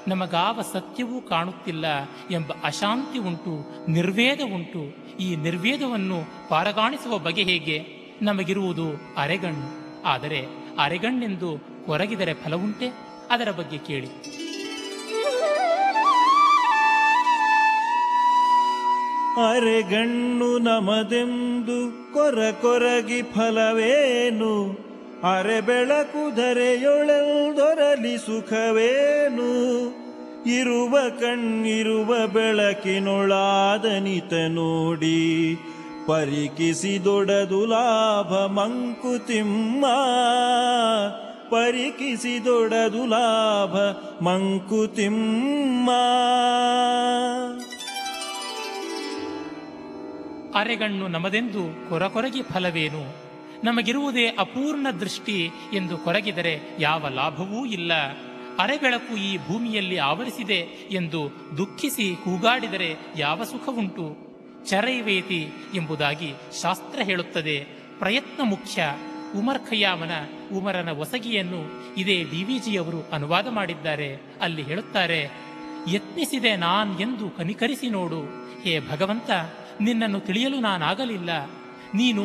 ನಮಗಾವ 0.07 0.61
ಸತ್ಯವೂ 0.73 1.21
ಕಾಣುತ್ತಿಲ್ಲ 1.21 1.85
ಎಂಬ 2.31 2.51
ಅಶಾಂತಿ 2.63 3.19
ಉಂಟು, 3.19 3.53
ನಿರ್ವೇದ 3.91 4.41
ಉಂಟು. 4.53 4.83
ಈ 5.17 5.35
ನಿರ್ವೇದವನ್ನು 5.35 6.49
ಪಾರಗಾಣಿಸುವ 6.49 7.17
ಬಗೆ 7.17 7.43
ಹೇಗೆ? 7.43 7.77
ನಮಗಿರುವುದು 8.21 8.87
ಅರೆಗಣ್ಣು 9.17 9.69
ಆದರೆ 10.03 10.45
ಅರೆಗಣ್ಣೆಂದು 10.79 11.49
ಕೊರಗಿದರೆ 11.85 12.33
ಫಲವುಂಟೆ? 12.33 12.87
ಅದರ 13.31 13.51
ಬಗ್ಗೆ 13.51 13.77
ಕೇಳಿ. 13.77 14.09
ಅರೆಗಣ್ಣು 19.41 20.57
ನಮದೆಂದು 20.57 22.13
ಕೊರ 22.13 22.39
ಕೊರಗಿ 22.61 23.21
ಫಲವೇನು? 23.21 24.85
ಅರೆ 25.37 25.61
ಬೆಳಕು 25.61 26.35
ಧರೆಯೊಳೆಲ್ದೊರಲಿ 26.35 28.17
ಸುಖವೇನು? 28.17 29.85
ಇರುವ 30.55 30.97
ಕಣ್ಣಿರುವ 31.19 32.27
ಬೆಳಕಿನೊಳಾದನಿತ 32.27 34.33
ನೋಡಿ 34.33 35.55
ಪರಿಕಿಸಿದೊಡದು 36.07 37.65
ಲಾಭ 37.65 38.51
ಮಂಕುತಿಮ್ಮ 38.51 39.85
ಪರಿಕಿಸಿದೊಡದು 41.49 43.05
ಲಾಭ 43.05 43.75
ಮಂಕುತಿಮ್ಮ 44.23 45.89
ಅರೆಗಣ್ಣು 50.55 51.07
ನಮದೆಂದು 51.07 51.89
ಕೊರಕೊರಗಿ 51.89 52.41
ಫಲವೇನು? 52.41 53.25
ನಮಗಿರುವುದೇ 53.63 54.27
ಅಪೂರ್ಣ 54.27 54.87
ದೃಷ್ಟಿ 54.99 55.51
ಎಂದು 55.73 55.97
ಕೊರಗಿದರೆ 55.97 56.59
ಯಾವ 56.79 57.07
ಲಾಭವೂ 57.09 57.65
ಇಲ್ಲ. 57.65 57.93
ಅರೆಬೆಳಕು 58.59 59.17
ಈ 59.17 59.37
ಭೂಮಿಯಲ್ಲಿ 59.37 59.97
ಆವರಿಸಿದೆ 59.97 60.59
ಎಂದು 60.91 61.31
ದುಃಖಿಸಿ 61.57 62.15
ಕೂಗಾಡಿದರೆ 62.15 62.95
ಯಾವ 63.17 63.43
ಸುಖವುಂಟು? 63.43 64.17
ಚರೈವೇತಿ 64.65 65.47
ಎಂಬುದಾಗಿ 65.73 66.33
ಶಾಸ್ತ್ರ 66.61 67.01
ಹೇಳುತ್ತದೆ. 67.01 67.67
ಪ್ರಯತ್ನ 67.99 68.43
ಮುಖ್ಯ. 68.43 68.83
ಉಮರ್ 69.37 69.69
ಖಯ್ಯಾಮನ 69.69 70.11
ಉಮರನ 70.53 70.89
ಒಸಗಿಯನ್ನು 70.89 71.93
ಇದೇ 71.97 72.23
ಡಿವಿಜಿಯವರು 72.23 73.09
ಅನುವಾದ 73.11 73.47
ಮಾಡಿದ್ದಾರೆ. 73.47 74.21
ಅಲ್ಲಿ 74.41 74.61
ಹೇಳುತ್ತಾರೆ, 74.61 75.21
ಯತ್ನಿಸಿದೆ 75.93 76.55
ನಾನ್ 76.55 76.99
ಎಂದು 76.99 77.29
ಕನಿಕರಿಸಿ 77.29 77.89
ನೋಡು. 77.89 78.21
ಹೇ 78.61 78.79
ಭಗವಂತ 78.79 79.31
ನಿನ್ನನ್ನು 79.81 80.19
ತಿಳಿಯಲು 80.19 80.59
ನಾನಾಗಲಿಲ್ಲ. 80.59 81.45
ನೀನು 81.93 82.23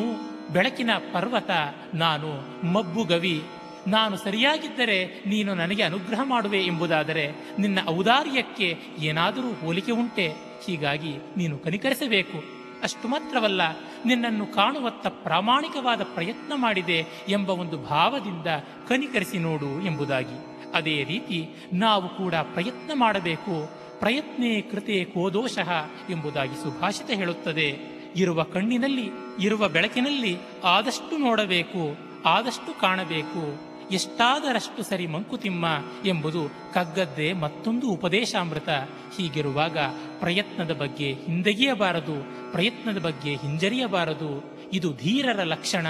ಬೆಳಕಿನ 0.53 0.89
ಪರ್ವತ, 1.13 1.49
ನಾನು 1.93 2.27
ಮಬ್ಬು 2.73 3.03
ಗವಿ. 3.03 3.43
ನಾನು 3.87 4.17
ಸರಿಯಾಗಿದ್ದರೆ 4.17 5.23
ನೀನು 5.25 5.55
ನನಗೆ 5.55 5.83
ಅನುಗ್ರಹ 5.83 6.19
ಮಾಡುವೆ 6.23 6.63
ಎಂಬುದಾದರೆ 6.63 7.31
ನಿನ್ನ 7.59 7.79
ಔದಾರ್ಯಕ್ಕೆ 7.87 8.77
ಏನಾದರೂ 8.99 9.53
ಹೋಲಿಕೆ 9.53 9.91
ಉಂಟೆ. 9.91 10.33
ಹೀಗಾಗಿ 10.65 11.17
ನೀನು 11.37 11.57
ಕನಿಕರಿಸಬೇಕು. 11.57 12.43
ಅಷ್ಟು 12.83 13.07
ಮಾತ್ರವಲ್ಲ, 13.07 13.61
ನಿನ್ನನ್ನು 14.05 14.45
ಕಾಣುವತ್ತ 14.45 15.07
ಪ್ರಾಮಾಣಿಕವಾದ 15.07 16.01
ಪ್ರಯತ್ನ 16.03 16.53
ಮಾಡಿದೆ 16.55 17.05
ಎಂಬ 17.29 17.49
ಒಂದು 17.49 17.77
ಭಾವದಿಂದ 17.77 18.47
ಕನಿಕರಿಸಿ 18.87 19.39
ನೋಡು 19.39 19.85
ಎಂಬುದಾಗಿ. 19.85 20.51
ಅದೇ 20.73 21.03
ರೀತಿ 21.03 21.67
ನಾವು 21.73 22.09
ಕೂಡ 22.09 22.33
ಪ್ರಯತ್ನ 22.33 22.91
ಮಾಡಬೇಕು. 22.95 23.80
ಪ್ರಯತ್ನೇ 24.01 24.61
ಕೃತೆ 24.61 25.03
ಕೋದೋಷಃ 25.03 25.69
ಎಂಬುದಾಗಿ 26.09 26.55
ಸುಭಾಷಿತ 26.55 27.11
ಹೇಳುತ್ತದೆ. 27.11 28.01
ಇರುವ 28.15 28.43
ಕಣ್ಣಿನಲ್ಲಿ, 28.43 29.09
ಇರುವ 29.39 29.69
ಬೆಳಕಿನಲ್ಲಿ 29.69 30.37
ಆದಷ್ಟು 30.63 31.17
ನೋಡಬೇಕು, 31.17 31.97
ಆದಷ್ಟು 32.25 32.79
ಕಾಣಬೇಕು. 32.79 33.71
ಎಷ್ಟಾದರಷ್ಟು 33.91 34.83
ಸರಿ 34.83 35.07
ಮಂಕುತಿಮ್ಮ 35.07 35.65
ಎಂಬುದು 36.05 36.73
ಕಗ್ಗದ್ದೇ 36.73 37.33
ಮತ್ತೊಂದು 37.33 37.89
ಉಪದೇಶಾಮೃತ. 37.89 38.69
ಹೀಗಿರುವಾಗ 39.17 39.77
ಪ್ರಯತ್ನದ 40.19 40.71
ಬಗ್ಗೆ 40.71 41.13
ಹಿಂದೆಗೆಯಬಾರದು, 41.13 42.15
ಪ್ರಯತ್ನದ 42.51 42.97
ಬಗ್ಗೆ 43.01 43.35
ಹಿಂಜರಿಯಬಾರದು. 43.35 44.61
ಇದು 44.73 44.93
ಧೀರರ 44.93 45.43
ಲಕ್ಷಣ. 45.43 45.87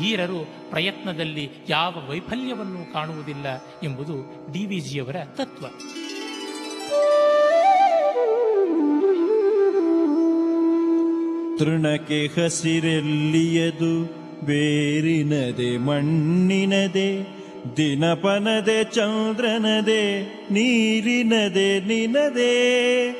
ಧೀರರು 0.00 0.48
ಪ್ರಯತ್ನದಲ್ಲಿ 0.70 1.50
ಯಾವ 1.68 2.10
ವೈಫಲ್ಯವನ್ನು 2.10 2.92
ಕಾಣುವುದಿಲ್ಲ 2.92 3.46
ಎಂಬುದು 3.82 4.46
ಡಿವಿಜಿಯವರ 4.52 5.16
ತತ್ವ. 5.24 5.66
ತೃಣಕ್ಕೆ 11.58 12.26
ಹಸಿರೆಲ್ಲಿಯದು? 12.26 14.22
ಬೇರಿನದೆ, 14.46 15.78
ಮಣ್ಣಿನದೆ, 15.78 17.42
ದಿನಪನದೆ, 17.76 18.84
ಚಂದ್ರನದೆ, 18.84 20.22
ನೀರಿನದೆ, 20.50 21.80
ನಿನದೆ. 21.80 23.12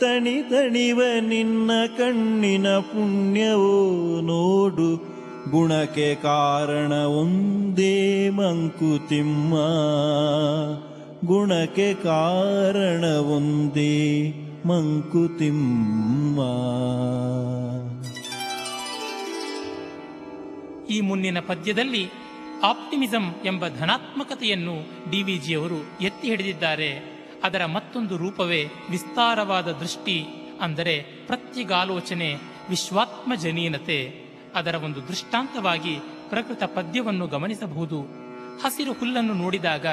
ತಣಿ 0.00 0.42
ತಣಿವ 0.42 1.02
ನಿನ್ನ 1.20 1.70
ಕಣ್ಣಿನ 1.98 2.68
ಪುಣ್ಯವೋ 2.68 4.20
ನೋಡು. 4.20 5.12
ಗುಣಕ್ಕೆ 5.50 6.14
ಕಾರಣ 6.14 6.92
ಒಂದೇ 6.92 8.30
ಮಂಕುತಿಮ್ಮ. 8.30 9.54
ಗುಣಕ್ಕೆ 11.26 11.94
ಕಾರಣ 11.94 13.04
ಒಂದೇ 13.04 14.34
ಮಂಕುತಿಮ್ಮ. 14.66 16.40
ಈ 20.90 21.00
ಮುಂದಿನ 21.00 21.40
ಪದ್ಯದಲ್ಲಿ 21.40 22.10
ಆಪ್ಟಿಮಿಸಂ 22.62 23.34
ಎಂಬ 23.44 23.68
ಧನಾತ್ಮಕತೆಯನ್ನು 23.68 24.74
ಡಿವಿಜಿಯವರು 25.10 25.78
ಎತ್ತಿ 26.00 26.28
ಹಿಡಿದಿದ್ದಾರೆ. 26.28 26.90
ಅದರ 27.44 27.64
ಮತ್ತೊಂದು 27.64 28.16
ರೂಪವೇ 28.16 28.64
ವಿಸ್ತಾರವಾದ 28.90 29.72
ದೃಷ್ಟಿ, 29.72 30.24
ಅಂದರೆ 30.60 31.02
ಪ್ರತ್ಯಗಾಲೋಚನೆ 31.26 32.34
ವಿಶ್ವಾತ್ಮ 32.68 33.34
ಜನೀನತೆ 33.34 33.98
ಅದರ 34.54 34.74
ಒಂದು 34.74 35.08
ದೃಷ್ಟಾಂತವಾಗಿ 35.08 35.94
ಪ್ರಕೃತ 36.28 36.62
ಪದ್ಯವನ್ನು 36.62 37.26
ಗಮನಿಸಬಹುದು. 37.26 38.00
ಹಸಿರು 38.62 38.92
ಹುಲ್ಲನ್ನು 38.92 39.34
ನೋಡಿದಾಗ 39.34 39.86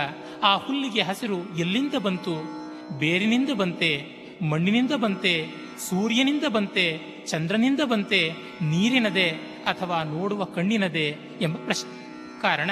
ಆ 0.43 0.57
ಹುಲ್ಲಿಗೆ 0.57 1.01
ಹಸಿರು 1.01 1.57
ಎಲ್ಲಿಂದ 1.57 1.93
ಬಂತು? 1.93 2.59
ಬೇರಿನಿಂದ 2.99 3.49
ಬಂತೆ. 3.49 4.18
ಮಣ್ಣಿನಿಂದ 4.41 4.91
ಬಂತೆ, 4.91 5.47
ಸೂರ್ಯನಿಂದ 5.89 6.43
ಬಂತೆ, 6.47 6.99
ಚಂದ್ರನಿಂದ 7.27 7.79
ಬಂತೆ, 7.81 8.31
ನೀರಿನದೆ 8.61 9.29
ಅಥವಾ 9.65 10.03
ನೋಡುವ 10.03 10.43
ಕಣ್ಣಿನದೆ 10.43 11.17
ಎಂಬ 11.41 11.57
ಪ್ರಶ್ನೆ 11.57 12.09
ಕಾರಣ 12.41 12.71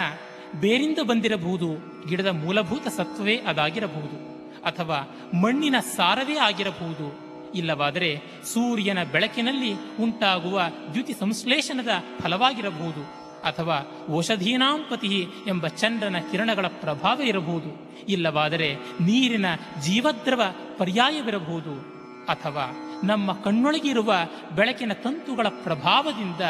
ಬೇರಿಂದ 0.60 0.99
ಬಂದಿರಬಹುದು 0.99 1.97
ಗಿಡದ 2.08 2.27
ಮೂಲಭೂತ 2.27 2.88
ಸತ್ವವೇ 2.88 3.38
ಅದಾಗಿರಬಹುದು 3.38 4.27
ಅಥವಾ 4.62 5.32
ಮಣ್ಣಿನ 5.41 5.75
ಸಾರವೇ 5.80 6.38
ಆಗಿರಬಹುದು. 6.38 7.27
ಇಲ್ಲವಾದರೆ 7.56 8.21
ಸೂರ್ಯನ 8.43 9.03
ಬೆಳಕಿನಲ್ಲಿ 9.03 9.73
ಉಂಟಾಗುವ 9.73 10.62
ದ್ಯುತಿ 10.93 11.13
ಸಂಶ್ಲೇಷಣದ 11.13 11.89
ಫಲವಾಗಿರಬಹುದು. 12.19 13.26
ಅಥವಾ 13.43 14.08
ಓಷಧೀನಾಂಪತಿ 14.10 15.28
ಎಂಬ 15.47 15.67
ಚಂದ್ರನ 15.67 16.15
ಕಿರಣಗಳ 16.32 16.67
ಪ್ರಭಾವ 16.67 17.21
ಇರಬಹುದು. 17.21 17.88
ಇಲ್ಲವಾದರೆ 18.10 18.76
ನೀರಿನ 18.76 19.45
ಜೀವದ್ರವ 19.84 20.41
ಪರ್ಯಾಯವಿರಬಹುದು. 20.78 21.97
ಅಥವಾ 22.26 22.84
ನಮ್ಮ 23.04 23.34
ಕಣ್ಣೊಳಗಿರುವ 23.34 24.13
ಬೆಳಕಿನ 24.56 24.93
ತಂತುಗಳ 24.93 25.47
ಪ್ರಭಾವದಿಂದ 25.47 26.41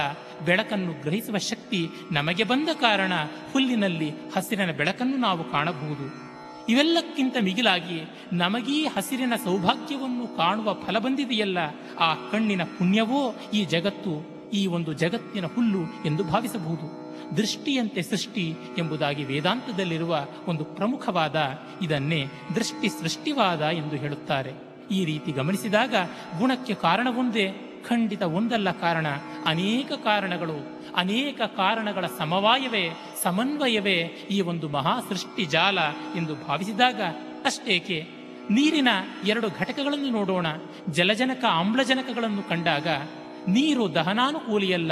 ಬೆಳಕನ್ನು 0.45 1.02
ಗ್ರಹಿಸುವ 1.02 1.38
ಶಕ್ತಿ 1.38 1.89
ನಮಗೆ 2.12 2.43
ಬಂದ 2.43 2.69
ಕಾರಣ 2.73 3.13
ಹುಲ್ಲಿನಲ್ಲಿ 3.54 4.10
ಹಸಿರಿನ 4.10 4.71
ಬೆಳಕನ್ನು 4.71 5.17
ನಾವು 5.17 5.52
ಕಾಣಬಹುದು. 5.52 6.28
ಇವೆಲ್ಲಕ್ಕಿಂತ 6.71 7.36
ಮಿಗಿಲಾಗಿ 7.41 8.02
ನಮಗೀ 8.34 8.86
ಹಸಿರಿನ 8.86 9.34
ಸೌಭಾಗ್ಯವನ್ನು 9.43 10.38
ಕಾಣುವ 10.38 10.73
ಫಲ 10.73 10.97
ಬಂದಿದೆಯಲ್ಲ, 10.97 11.58
ಆ 12.00 12.15
ಕಣ್ಣಿನ 12.15 12.63
ಪುಣ್ಯವೋ 12.63 13.36
ಈ 13.54 13.65
ಜಗತ್ತು? 13.65 14.37
ಈ 14.53 14.65
ಒಂದು 14.65 14.93
ಜಗತ್ತಿನ 14.93 15.45
ಹುಲ್ಲು 15.45 15.79
ಎಂದು 16.05 16.23
ಭಾವಿಸಬಹುದು. 16.23 17.07
ದೃಷ್ಟಿಯಂತೆ 17.38 18.01
ಸೃಷ್ಟಿ 18.01 18.55
ಎಂಬುದಾಗಿ 18.77 19.23
ವೇದಾಂತದಲ್ಲಿರುವ 19.23 20.27
ಒಂದು 20.47 20.63
ಪ್ರಮುಖವಾದ 20.63 21.60
ಇದನ್ನೇ 21.81 22.25
ದೃಷ್ಟಿ 22.55 22.89
ಸೃಷ್ಟಿವಾದ 22.89 23.62
ಎಂದು 23.62 23.95
ಹೇಳುತ್ತಾರೆ. 23.95 24.53
ಈ 24.91 25.05
ರೀತಿ 25.05 25.31
ಗಮನಿಸಿದಾಗ 25.31 25.95
ಗುಣಕ್ಕೆ 26.39 26.73
ಕಾರಣವೊಂದೇ 26.73 27.47
ಖಂಡಿತ 27.88 28.21
ಒಂದಲ್ಲ 28.21 28.71
ಕಾರಣ. 28.71 29.07
ಅನೇಕ 29.45 29.91
ಕಾರಣಗಳು, 29.91 30.81
ಅನೇಕ 30.95 31.41
ಕಾರಣಗಳ 31.41 32.05
ಸಮವಾಯವೇ, 32.17 32.89
ಸಮನ್ವಯವೇ 33.23 33.97
ಈ 34.31 34.41
ಒಂದು 34.41 34.69
ಮಹಾ 34.69 35.01
ಸೃಷ್ಟಿ 35.10 35.45
ಜಾಲ 35.45 35.79
ಎಂದು 36.15 36.36
ಭಾವಿಸಿದಾಗ 36.36 37.01
ಅಷ್ಟೇಕೆ? 37.45 38.05
ನೀರಿನ 38.49 38.88
ಎರಡು 39.25 39.47
ಘಟಕಗಳನ್ನು 39.60 40.10
ನೋಡೋಣ. 40.10 40.47
ಜಲಜನಕ, 40.89 41.43
ಆಮ್ಲಜನಕಗಳನ್ನು 41.49 42.49
ಕಂಡಾಗ 42.49 42.88
ನೀರು 43.47 43.95
ದಹನಾನುಕೂಲಿಯಲ್ಲ, 43.95 44.91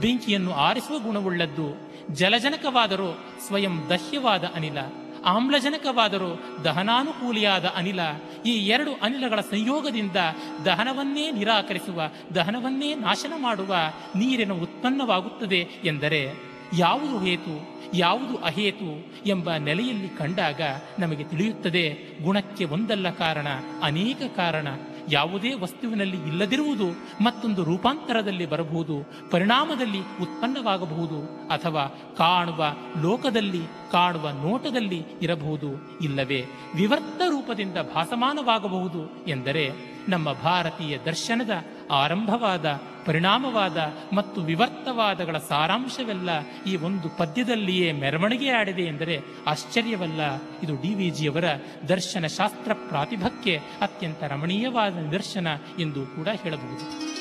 ಬೆಂಕಿಯನ್ನು 0.00 0.52
ಆರಿಸುವ 0.52 0.98
ಗುಣವುಳ್ಳದ್ದು, 0.98 1.90
ಜಲಜನಕವಾದರೂ 2.12 3.18
ಸ್ವಯಂ 3.46 3.86
ದಹ್ಯವಾದ 3.90 4.44
ಅನಿಲ, 4.54 4.78
ಆಮ್ಲಜನಕವಾದರೂ 5.24 6.60
ದಹನಾನುಕೂಲಿಯಾದ 6.64 7.64
ಅನಿಲ, 7.64 8.00
ಈ 8.46 8.50
ಎರಡು 8.50 8.92
ಅನಿಲಗಳ 8.92 9.40
ಸಂಯೋಗದಿಂದ 9.40 10.16
ದಹನವನ್ನೇ 10.64 11.30
ನಿರಾಕರಿಸುವ, 11.30 12.02
ದಹನವನ್ನೇ 12.34 12.94
ನಾಶನ 12.94 13.32
ಮಾಡುವ 13.36 13.76
ನೀರಿನ 14.16 14.52
ಉತ್ಪನ್ನವಾಗುತ್ತದೆ 14.52 15.68
ಎಂದರೆ, 15.84 16.54
ಯಾವುದು 16.78 17.18
ಹೇತು, 17.18 17.74
ಯಾವುದು 17.94 18.36
ಅಹೇತು 18.36 19.12
ಎಂಬ 19.26 19.52
ನೆಲೆಯಲ್ಲಿ 19.52 20.08
ಕಂಡಾಗ 20.08 20.60
ನಮಗೆ 20.98 21.24
ತಿಳಿಯುತ್ತದೆ. 21.24 21.98
ಗುಣಕ್ಕೆ 22.22 22.64
ಒಂದಲ್ಲ 22.64 23.10
ಕಾರಣ, 23.10 23.46
ಅನೇಕ 23.82 24.18
ಕಾರಣ. 24.36 24.68
ಯಾವುದೇ 25.10 25.54
ವಸ್ತುವಿನಲ್ಲಿ 25.54 26.16
ಇಲ್ಲದಿರುವುದು 26.16 26.86
ಮತ್ತೊಂದು 27.24 27.64
ರೂಪಾಂತರದಲ್ಲಿ 27.64 28.46
ಬರಬಹುದು, 28.46 29.10
ಪರಿಣಾಮದಲ್ಲಿ 29.30 29.98
ಉತ್ಪನ್ನವಾಗಬಹುದು 29.98 31.48
ಅಥವಾ 31.48 32.14
ಕಾಣುವ 32.18 32.64
ಲೋಕದಲ್ಲಿ, 33.02 33.62
ಕಾಣುವ 33.92 34.30
ನೋಟದಲ್ಲಿ 34.30 35.02
ಇರಬಹುದು, 35.22 35.98
ಇಲ್ಲವೇ 36.02 36.44
ವಿವರ್ತ 36.74 37.20
ರೂಪದಿಂದ 37.28 37.76
ಭಾಸಮಾನವಾಗಬಹುದು 37.94 39.24
ಎಂದರೆ 39.26 39.94
ನಮ್ಮ 40.08 40.32
ಭಾರತೀಯ 40.32 40.98
ದರ್ಶನದ 40.98 41.50
ಆರಂಭವಾದ, 41.90 42.80
ಪರಿಣಾಮವಾದ 43.06 43.76
ಮತ್ತು 44.12 44.40
ವಿವರ್ತವಾದಗಳ 44.40 45.38
ಸಾರಾಂಶವೆಲ್ಲ 45.38 46.28
ಈ 46.66 46.76
ಒಂದು 46.76 47.08
ಪದ್ಯದಲ್ಲಿಯೇ 47.08 47.92
ಮೆರವಣಿಗೆ 47.92 48.50
ಆಡಿದೆ 48.50 48.82
ಎಂದರೆ 48.82 49.20
ಆಶ್ಚರ್ಯವಲ್ಲ. 49.46 50.20
ಇದು 50.62 50.82
ಡಿ 50.82 50.94
ವಿ 50.94 51.10
ಜಿಯವರ 51.10 51.44
ದರ್ಶನ 51.88 52.26
ಶಾಸ್ತ್ರ 52.26 52.72
ಪ್ರಾತಿಭಕ್ಕೆ 52.72 53.56
ಅತ್ಯಂತ 53.56 54.22
ರಮಣೀಯವಾದ 54.22 54.96
ನಿದರ್ಶನ 54.96 55.48
ಎಂದು 55.78 56.06
ಕೂಡ 56.06 56.28
ಹೇಳಬಹುದು. 56.28 57.14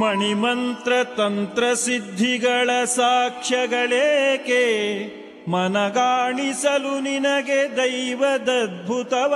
ಮಣಿಮಂತ್ರ 0.00 1.04
ತಂತ್ರ 1.04 1.72
ಸಿದ್ಧಿಗಳ 1.72 2.84
ಸಾಕ್ಷ್ಯಗಳೇಕೆ? 2.84 4.62
ಮನಗಾಣಿಸಲು 5.48 7.00
ನಿನಗೆ 7.00 7.76
ದೈವದದ್ಭುತವ. 7.76 9.34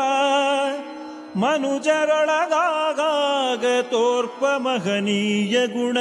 ಮನುಜರೊಳಗಾಗ 1.36 3.00
ತೋರ್ಪ 3.82 4.44
ಮಹನೀಯ 4.44 5.66
ಗುಣ. 5.66 5.98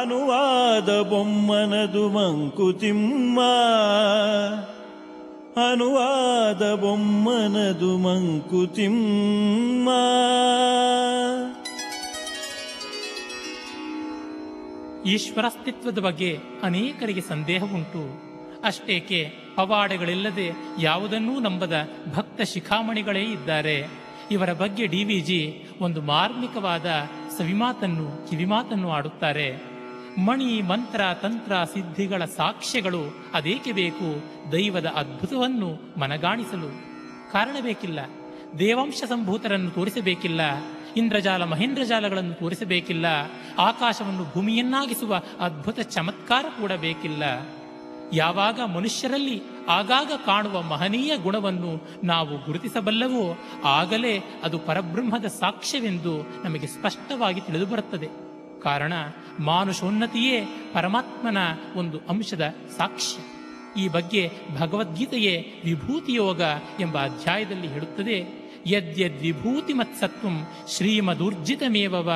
ಅನುವಾದ 0.00 1.00
ಬೊಮ್ಮನದು 1.00 2.08
ಮಂಕುತಿಮ್ಮ. 2.08 3.40
ಅನುವಾದ 5.70 6.74
ಬೊಮ್ಮನದು 6.74 7.98
ಮಂಕುತಿಮ್ಮ. 7.98 9.88
ಈಶ್ವರಾಸ್ತಿತ್ವದ 15.08 15.98
ಬಗ್ಗೆ 15.98 16.38
ಅನೇಕರಿಗೆ 16.62 17.20
ಸಂದೇಹ 17.20 17.62
ಉಂಟು. 17.62 18.25
ಅಷ್ಟೇಕೆ 18.66 19.32
ಪವಾಡಗಳಿಲ್ಲದೆ 19.54 20.52
ಯಾವುದನ್ನೂ 20.80 21.40
ನಂಬದ 21.40 21.88
ಭಕ್ತ 22.14 22.42
ಶಿಖಾಮಣಿಗಳೇ 22.42 23.22
ಇದ್ದಾರೆ. 23.22 24.06
ಇವರ 24.30 24.52
ಬಗ್ಗೆ 24.52 24.86
ಡಿವಿಜಿ 24.86 25.64
ಒಂದು 25.80 26.02
ಮಾರ್ಮಿಕವಾದ 26.02 26.86
ಸವಿಮಾತನ್ನು, 27.38 28.30
ಕಿವಿಮಾತನ್ನು 28.30 28.90
ಆಡುತ್ತಾರೆ. 28.90 29.76
ಮಣಿ, 30.18 30.62
ಮಂತ್ರ, 30.62 31.00
ತಂತ್ರ, 31.22 31.52
ಸಿದ್ಧಿಗಳ 31.64 32.24
ಸಾಕ್ಷ್ಯಗಳು 32.24 33.30
ಅದೇಕೆ 33.34 33.72
ಬೇಕು 33.72 34.22
ದೈವದ 34.52 34.86
ಅದ್ಭುತವನ್ನು 34.86 36.00
ಮನಗಾಣಿಸಲು? 36.00 36.68
ಕಾರಣ 37.32 37.56
ಬೇಕಿಲ್ಲ 37.60 38.00
ದೇವಾಂಶ 38.58 38.94
ಸಂಭೂತರನ್ನು 38.94 39.70
ತೋರಿಸಬೇಕಿಲ್ಲ. 39.70 40.40
ಇಂದ್ರಜಾಲ, 40.96 41.44
ಮಹೇಂದ್ರಜಾಲಗಳನ್ನು 41.44 42.34
ತೋರಿಸಬೇಕಿಲ್ಲ. 42.34 43.06
ಆಕಾಶವನ್ನು 43.58 44.24
ಭೂಮಿಯನ್ನಾಗಿಸುವ 44.34 45.22
ಅದ್ಭುತ 45.40 45.80
ಚಮತ್ಕಾರ 45.80 46.44
ಕೂಡ 46.60 46.72
ಬೇಕಿಲ್ಲ. 46.72 47.22
ಯಾವಾಗ 48.12 48.60
ಮನುಷ್ಯರಲ್ಲಿ 48.74 49.42
ಆಗಾಗ 49.68 50.12
ಕಾಣುವ 50.26 50.62
ಮಹನೀಯ 50.62 51.16
ಗುಣವನ್ನು 51.16 51.88
ನಾವು 52.04 52.38
ಗುರುತಿಸಬಲ್ಲವೋ, 52.38 53.38
ಆಗಲೇ 53.64 54.22
ಅದು 54.42 54.58
ಪರಬ್ರಹ್ಮದ 54.58 55.24
ಸಾಕ್ಷ್ಯವೆಂದು 55.24 56.42
ನಮಗೆ 56.44 56.66
ಸ್ಪಷ್ಟವಾಗಿ 56.66 57.40
ತಿಳಿದುಬರುತ್ತದೆ. 57.40 58.08
ಕಾರಣ, 58.62 58.92
ಮಾನುಷೋನ್ನತಿಯೇ 59.40 60.40
ಪರಮಾತ್ಮನ 60.72 61.38
ಒಂದು 61.76 61.98
ಅಂಶದ 62.08 62.54
ಸಾಕ್ಷ್ಯ. 62.76 63.18
ಈ 63.82 63.88
ಬಗ್ಗೆ 63.88 64.30
ಭಗವದ್ಗೀತೆಯೇ 64.58 65.62
ವಿಭೂತಿಯೋಗ 65.64 66.42
ಎಂಬ 66.80 66.98
ಅಧ್ಯಾಯದಲ್ಲಿ 66.98 67.68
ಹೇಳುತ್ತದೆ 67.68 68.46
ಯದ್ಯದ್ 68.66 69.22
ವಿಭೂತಿ 69.22 69.72
ಮತ್ಸತ್ವಂ 69.72 70.46
ಶ್ರೀಮದೂರ್ಜಿತಮೇವವ 70.76 72.12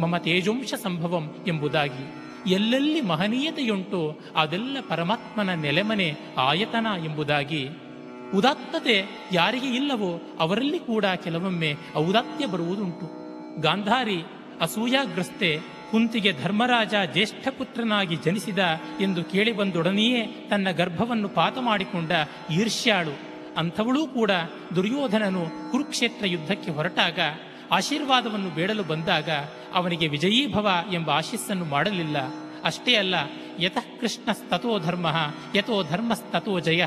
ಮಮ 0.00 0.16
ತೇಜೋಂಶ 0.16 0.74
ಸಂಭವಂ 0.74 1.34
ಎಂಬುದಾಗಿ. 1.46 2.27
ಎಲ್ಲೆಲ್ಲಿ 2.46 3.00
ಮಹನೀಯತೆಯುಂಟು, 3.00 4.20
ಅದೆಲ್ಲ 4.36 4.76
ಪರಮಾತ್ಮನ 4.88 5.54
ನೆಲೆಮನೆ, 5.54 6.16
ಆಯತನ 6.38 6.86
ಎಂಬುದಾಗಿ. 7.04 7.68
ಉದಾತ್ತತೆ 8.34 9.04
ಯಾರಿಗೆ 9.32 9.66
ಇಲ್ಲವೋ, 9.66 10.22
ಅವರಲ್ಲಿ 10.38 10.78
ಕೂಡ 10.78 11.04
ಕೆಲವೊಮ್ಮೆ 11.04 11.74
ಔದಾತ್ಯ 11.96 12.46
ಬರುವುದುಂಟು. 12.46 13.18
ಗಾಂಧಾರಿ 13.60 14.22
ಅಸೂಯಾಗ್ರಸ್ತೆ, 14.60 15.60
ಕುಂತಿಗೆ 15.90 16.32
ಧರ್ಮರಾಜ 16.42 16.94
ಜ್ಯೇಷ್ಠ 17.12 17.48
ಪುತ್ರನಾಗಿ 17.48 18.16
ಜನಿಸಿದ 18.16 18.58
ಎಂದು 19.00 19.24
ಕೇಳಿಬಂದೊಡನೆಯೇ 19.24 20.46
ತನ್ನ 20.50 20.70
ಗರ್ಭವನ್ನು 20.70 21.28
ಪಾತ 21.28 21.58
ಮಾಡಿಕೊಂಡ 21.58 22.12
ಈರ್ಷ್ಯಾಳು. 22.50 23.28
ಅಂಥವಳೂ 23.56 24.06
ಕೂಡ 24.06 24.30
ದುರ್ಯೋಧನನು 24.74 25.72
ಕುರುಕ್ಷೇತ್ರ 25.72 26.26
ಯುದ್ಧಕ್ಕೆ 26.26 26.70
ಹೊರಟಾಗ 26.70 27.18
ಆಶೀರ್ವಾದವನ್ನು 27.70 28.50
ಬೇಡಲು 28.50 28.82
ಬಂದಾಗ 28.82 29.30
ಅವನಿಗೆ 29.74 30.08
ವಿಜಯೀಭವ 30.08 30.68
ಎಂಬ 30.92 31.10
ಆಶಿಸ್ಸನ್ನು 31.10 31.64
ಮಾಡಲಿಲ್ಲ. 31.64 32.16
ಅಷ್ಟೇ 32.64 32.94
ಅಲ್ಲ, 32.94 33.14
ಯತಃ 33.60 34.00
ಕೃಷ್ಣಸ್ತತೋ 34.00 34.78
ಧರ್ಮ 34.78 35.06
ಯಥೋ 35.54 35.82
ಧರ್ಮಸ್ತತೋ 35.82 36.60
ಜಯ. 36.60 36.84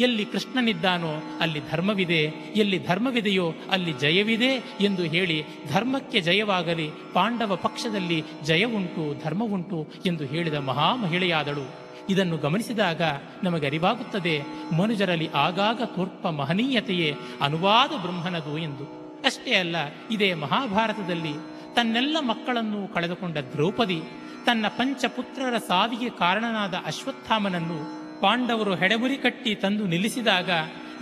ಎಲ್ಲಿ 0.00 0.24
ಕೃಷ್ಣನಿದ್ದಾನೋ 0.24 1.38
ಅಲ್ಲಿ 1.40 1.60
ಧರ್ಮವಿದೆ, 1.70 2.22
ಎಲ್ಲಿ 2.56 2.86
ಧರ್ಮವಿದೆಯೋ 2.86 3.52
ಅಲ್ಲಿ 3.70 3.92
ಜಯವಿದೆ 3.92 4.76
ಎಂದು 4.80 5.02
ಹೇಳಿ 5.02 5.44
ಧರ್ಮಕ್ಕೆ 5.72 6.20
ಜಯವಾಗಲಿ, 6.20 6.90
ಪಾಂಡವ 7.12 7.56
ಪಕ್ಷದಲ್ಲಿ 7.56 8.24
ಜಯವುಂಟು, 8.44 9.24
ಧರ್ಮವುಂಟು 9.24 9.86
ಎಂದು 10.06 10.24
ಹೇಳಿದ 10.24 10.54
ಮಹಾ 10.54 10.94
ಮಹಿಳೆಯಾದಳು 10.94 11.88
ಇದನ್ನು 12.10 12.36
ಗಮನಿಸಿದಾಗ 12.36 13.02
ನಮಗೆ 13.42 13.66
ಅರಿವಾಗುತ್ತದೆ, 13.66 14.42
ಮನುಜರಲ್ಲಿ 14.76 15.28
ಆಗಾಗ 15.34 15.82
ತೋರ್ಪ 15.82 16.26
ಮಹನೀಯತೆಯೇ 16.26 17.14
ಅನುವಾದ 17.40 17.90
ಬ್ರಹ್ಮನದು 17.90 18.58
ಎಂದು. 18.58 18.97
ಅಷ್ಟೇ 19.28 19.54
ಅಲ್ಲ, 19.54 19.76
ಇದೇ 20.10 20.34
ಮಹಾಭಾರತದಲ್ಲಿ 20.34 21.34
ತನ್ನೆಲ್ಲ 21.74 22.16
ಮಕ್ಕಳನ್ನು 22.22 22.80
ಕಳೆದುಕೊಂಡ 22.94 23.38
ದ್ರೌಪದಿ 23.52 23.98
ತನ್ನ 24.46 24.66
ಪಂಚಪುತ್ರರ 24.78 25.58
ಸಾವಿಗೆ 25.68 26.10
ಕಾರಣನಾದ 26.18 26.74
ಅಶ್ವತ್ಥಾಮನನ್ನು 26.86 27.78
ಪಾಂಡವರು 28.20 28.74
ಹೆಡೆಮುರಿ 28.74 29.16
ಕಟ್ಟಿ 29.16 29.54
ತಂದು 29.54 29.84
ನಿಲ್ಲಿಸಿದಾಗ 29.84 30.50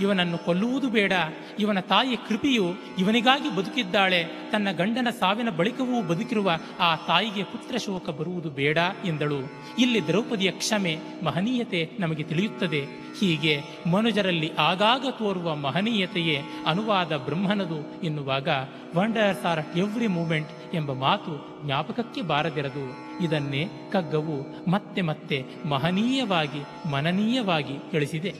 ಇವನನ್ನು 0.01 0.39
ಕೊಲ್ಲುವುದು 0.39 0.91
ಬೇಡ. 0.91 1.13
ಇವನ 1.59 1.81
ತಾಯಿ 1.81 2.17
ಕೃಪಿಯು 2.17 2.75
ಇವನಿಗಾಗಿ 2.99 3.57
ಬದುಕಿದ್ದಾಳೆ. 3.57 4.25
ತನ್ನ 4.53 4.71
ಗಂಡನ 4.71 5.09
ಸಾವಿನ 5.21 5.51
ಬಳಿಕವೂ 5.51 6.03
ಬದುಕಿರುವ 6.03 6.53
ಆ 6.81 6.97
ತಾಯಿಗೆ 6.97 7.45
ಪುತ್ರ 7.45 7.79
ಶೋಕ 7.79 8.11
ಬರುವುದು 8.11 8.51
ಬೇಡ 8.51 8.79
ಎಂದಳು. 9.05 9.39
ಇಲ್ಲಿ 9.79 10.07
ದ್ರೌಪದಿಯ 10.07 10.51
ಕ್ಷಮೆ, 10.51 10.99
ಮಹನೀಯತೆ 11.25 11.91
ನಮಗೆ 12.01 12.23
ತಿಳಿಯುತ್ತದೆ. 12.23 13.07
ಹೀಗೆ 13.21 13.61
ಮನುಜರಲ್ಲಿ 13.91 14.53
ಆಗಾಗ 14.59 15.07
ತೋರುವ 15.11 15.55
ಮಹನೀಯತೆಯೇ 15.55 16.43
ಅನುವಾದ 16.67 17.17
ಬ್ರಹ್ಮನದು 17.17 18.03
ಎನ್ನುವಾಗ 18.05 18.49
ವಂಡರ್ಸ್ 18.95 19.45
ಆರ್ 19.45 19.79
ಎವ್ರಿ 19.79 20.07
ಮೂಮೆಂಟ್ 20.07 20.51
ಎಂಬ 20.75 20.93
ಮಾತು 20.93 21.63
ಜ್ಞಾಪಕಕ್ಕೆ 21.67 22.23
ಬಾರದಿರದು. 22.23 23.07
ಇದನ್ನೇ 23.25 23.91
ಕಗ್ಗವು 23.93 24.71
ಮತ್ತೆ 24.71 25.03
ಮತ್ತೆ 25.03 25.45
ಮಹನೀಯವಾಗಿ, 25.69 26.91
ಮನನೀಯವಾಗಿ 26.91 27.91
ತಿಳಿಸಿದೆ. 27.91 28.35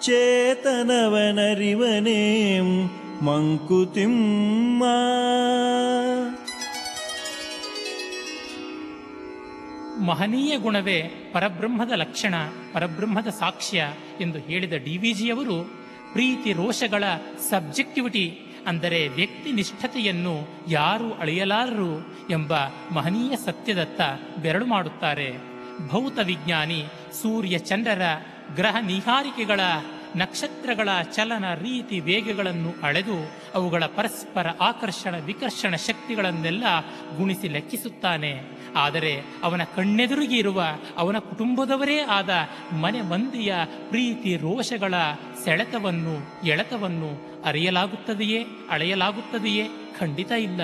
ಚೇತನವನರಿವನೇ 0.01 2.59
ಮಂಕುತಿಮ್ಮ. 3.21 4.83
ಮಹನೀಯ 10.05 10.57
ಗುಣವೇ 10.57 11.29
ಪರಬ್ರಹ್ಮದ 11.33 11.91
ಲಕ್ಷಣ, 11.95 12.35
ಪರಬ್ರಹ್ಮದ 12.73 13.27
ಸಾಕ್ಷ್ಯ 13.27 13.87
ಎಂದು 14.21 14.39
ಹೇಳಿದ 14.39 14.73
ಡಿ 14.73 14.97
ವಿ 14.97 15.13
ಜಿಯವರು, 15.13 15.79
ಪ್ರೀತಿ 16.13 16.53
ರೋಷಗಳ 16.53 17.03
ಸಬ್ಜೆಕ್ಟಿವಿಟಿ 17.49 18.39
ಅಂದರೆ 18.67 19.07
ವ್ಯಕ್ತಿ 19.07 19.51
ನಿಷ್ಠತೆಯನ್ನು 19.51 20.47
ಯಾರು 20.69 21.13
ಅಳೆಯಲಾರರು 21.13 22.17
ಎಂಬ 22.29 22.53
ಮಹನೀಯ 22.91 23.35
ಸತ್ಯದತ್ತ 23.35 24.01
ಬೆರಳು 24.41 24.65
ಮಾಡುತ್ತಾರೆ. 24.65 25.59
ಭೌತ 25.87 26.19
ವಿಜ್ಞಾನಿ 26.25 26.85
ಸೂರ್ಯ 27.13 27.59
ಚಂದ್ರರ 27.59 28.01
ಗ್ರಹ 28.55 28.79
ನಿಹಾರಿಕೆಗಳ 28.79 29.59
ನಕ್ಷತ್ರಗಳ 30.15 30.89
ಚಲನ 31.01 31.53
ರೀತಿ 31.53 31.99
ವೇಗಗಳನ್ನು 31.99 32.73
ಅಳೆದು 32.83 33.31
ಅವುಗಳ 33.55 33.85
ಪರಸ್ಪರ 33.85 34.47
ಆಕರ್ಷಣ 34.61 35.15
ವಿಕರ್ಷಣ 35.17 35.75
ಶಕ್ತಿಗಳನ್ನೆಲ್ಲ 35.75 36.63
ಗುಣಿಸಿ 37.17 37.47
ಲೆಕ್ಕಿಸುತ್ತಾನೆ. 37.47 38.41
ಆದರೆ 38.75 39.23
ಅವನ 39.43 39.61
ಕಣ್ಣೆದುರಿಗೆ 39.63 40.37
ಇರುವ 40.37 40.63
ಅವನ 40.97 41.17
ಕುಟುಂಬದವರೇ 41.17 41.99
ಆದ 41.99 42.29
ಮನೆ 42.81 43.01
ಮಂದಿಯ 43.01 43.55
ಪ್ರೀತಿ 43.89 44.37
ರೋಷಗಳ 44.37 44.93
ಸೆಳೆತವನ್ನು, 45.45 46.47
ಎಳೆತವನ್ನು 46.47 47.41
ಅರಿಯಲಾಗುತ್ತದೆಯೇ, 47.45 48.45
ಅಳೆಯಲಾಗುತ್ತದೆಯೇ? 48.69 49.67
ಖಂಡಿತ 49.99 50.31
ಇಲ್ಲ. 50.31 50.61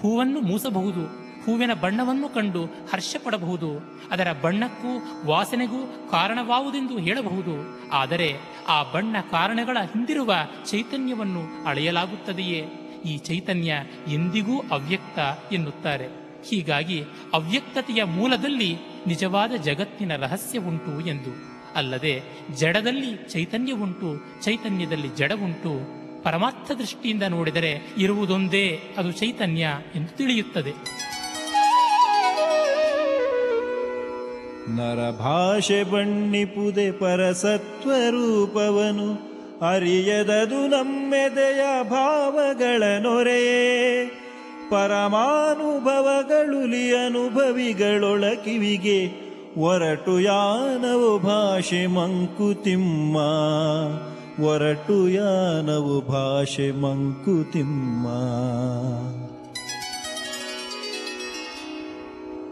ಹೂವನ್ನು 0.00 0.40
ಮೂಸಬಹುದು. 0.40 1.27
ಹೂವಿನ 1.48 1.74
ಬಣ್ಣವನ್ನು 1.74 2.28
ಕಂಡು 2.28 2.64
ಹರ್ಷ 2.64 3.16
ಪಡಬಹುದು 3.24 3.68
ಅದರ 4.10 4.32
ಬಣ್ಣಕ್ಕೂ 4.32 4.90
ವಾಸನೆಗೂ 5.26 6.08
ಕಾರಣವಾವುದೆಂದು 6.10 6.98
ಹೇಳಬಹುದು. 6.98 7.54
ಆದರೆ 7.90 8.36
ಆ 8.68 8.82
ಬಣ್ಣ 8.82 9.16
ಕಾರಣಗಳ 9.30 9.76
ಹಿಂದಿರುವ 9.80 10.34
ಚೈತನ್ಯವನ್ನು 10.66 11.68
ಅಳೆಯಲಾಗುತ್ತದೆಯೇ? 11.68 12.64
ಈ 13.04 13.18
ಚೈತನ್ಯ 13.18 13.74
ಎಂದಿಗೂ 14.08 14.58
ಅವ್ಯಕ್ತ 14.70 15.18
ಎನ್ನುತ್ತಾರೆ. 15.52 16.06
ಹೀಗಾಗಿ 16.48 17.04
ಅವ್ಯಕ್ತತೆಯ 17.32 18.04
ಮೂಲದಲ್ಲಿ 18.04 18.76
ನಿಜವಾದ 19.06 19.52
ಜಗತ್ತಿನ 19.52 20.16
ರಹಸ್ಯ 20.16 20.58
ಉಂಟು 20.58 21.06
ಎಂದು. 21.06 21.32
ಅಲ್ಲದೆ 21.74 22.22
ಜಡದಲ್ಲಿ 22.56 23.28
ಚೈತನ್ಯ 23.28 23.72
ಉಂಟು, 23.72 24.42
ಚೈತನ್ಯದಲ್ಲಿ 24.42 25.08
ಜಡ 25.08 25.32
ಉಂಟು. 25.32 25.98
ಪರಮಾರ್ಥ 26.24 26.70
ದೃಷ್ಟಿಯಿಂದ 26.70 27.22
ನೋಡಿದರೆ 27.22 27.94
ಇರುವುದೊಂದೇ 27.98 28.80
ಅದು 28.98 29.12
ಚೈತನ್ಯ 29.12 29.68
ಎಂದು 29.94 30.16
ತಿಳಿಯುತ್ತದೆ. 30.16 30.72
ನರಭಾಷೆ 34.76 35.84
ಬಣ್ಣಿಪುದೆ 35.84 36.92
ಪರಸತ್ವರೂಪವನು 36.92 39.28
ಅರಿಯದದು 39.74 40.68
ನಮ್ಮೆದೆಯ 40.68 41.90
ಭಾವಗಳ 41.90 42.82
ನೊರೆಯೇ. 42.98 44.10
ಪರಮಾನುಭವಗಳುಲಿ 44.70 46.96
ಅನುಭವಿಗಳೊಳ 46.96 48.24
ಕಿವಿಗೆ 48.44 49.28
ಒರಟು 49.58 50.20
ಯಾನವು 50.20 51.18
ಭಾಷೆ 51.18 51.86
ಮಂಕುತಿಮ್ಮ. 51.86 53.16
ಒರಟು 54.44 55.08
ಯಾನವು 55.08 56.00
ಭಾಷೆ 56.00 56.70
ಮಂಕುತಿಮ್ಮ. 56.70 58.06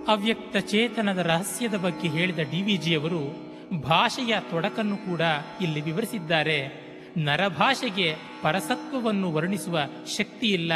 ಅವ್ಯಕ್ತ 0.09 0.57
ಚೇತನದ 0.57 1.19
ರಹಸ್ಯದ 1.19 1.75
ಬಗ್ಗೆ 1.75 2.09
ಹೇಳಿದ 2.09 2.39
ಡಿ 2.39 2.63
ವಿ 2.63 2.77
ಜಿಯವರು 2.77 3.47
ಭಾಷೆಯ 3.81 4.37
ತೊಡಕನ್ನು 4.51 4.97
ಕೂಡ 4.97 5.21
ಇಲ್ಲಿ 5.61 5.81
ವಿವರಿಸಿದ್ದಾರೆ. 5.81 6.87
ನರಭಾಷೆಗೆ 7.17 8.17
ಪರಸತ್ವವನ್ನು 8.43 9.33
ವರ್ಣಿಸುವ 9.33 9.79
ಶಕ್ತಿ 10.17 10.47
ಇಲ್ಲ, 10.47 10.73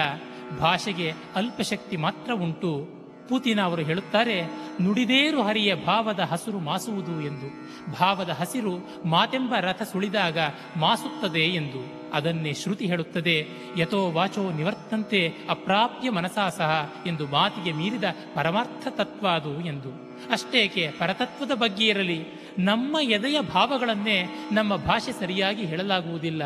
ಭಾಷೆಗೆ 0.59 1.13
ಅಲ್ಪಶಕ್ತಿ 1.35 1.97
ಮಾತ್ರ 1.97 2.33
ಉಂಟು. 2.33 2.89
ಪೂತಿನ 3.29 3.61
ಅವರು 3.63 3.83
ಹೇಳುತ್ತಾರೆ, 3.83 4.43
ನುಡಿದೇರು 4.83 5.43
ಹರಿಯ 5.43 5.75
ಭಾವದ 5.75 6.21
ಹಸಿರು 6.21 6.59
ಮಾಸುವುದು 6.59 7.21
ಎಂದು. 7.21 7.49
ಭಾವದ 7.93 8.29
ಹಸಿರು 8.29 8.89
ಮಾತೆಂಬ 9.05 9.55
ರಥ 9.61 9.83
ಸುಳಿದಾಗ 9.83 10.39
ಮಾಸುತ್ತದೆ 10.77 11.41
ಎಂದು. 11.41 12.00
ಅದನ್ನೇ 12.13 12.53
ಶ್ರುತಿ 12.53 12.87
ಹೇಳುತ್ತದೆ, 12.87 13.47
ಯಥೋ 13.79 14.11
ವಾಚೋ 14.11 14.53
ನಿವರ್ತಂತೆ 14.53 15.33
ಅಪ್ರಾಪ್ಯ 15.51 16.11
ಮನಸಾ 16.11 16.49
ಸಹ 16.49 16.93
ಎಂದು 17.07 17.27
ಮಾತಿಗೆ 17.27 17.73
ಮೀರಿದ 17.73 18.05
ಪರಮಾರ್ಥ 18.35 18.89
ತತ್ವ 18.91 19.29
ಅದು 19.29 19.61
ಎಂದು. 19.61 19.91
ಅಷ್ಟೇಕೆ, 20.33 20.91
ಪರತತ್ವದ 20.99 21.51
ಬಗ್ಗೆ 21.55 21.87
ಇರಲಿ, 21.87 22.25
ನಮ್ಮ 22.59 22.97
ಎದೆಯ 23.03 23.41
ಭಾವಗಳನ್ನೇ 23.41 24.49
ನಮ್ಮ 24.53 24.77
ಭಾಷೆ 24.77 25.13
ಸರಿಯಾಗಿ 25.13 25.65
ಹೇಳಲಾಗುವುದಿಲ್ಲ. 25.65 26.43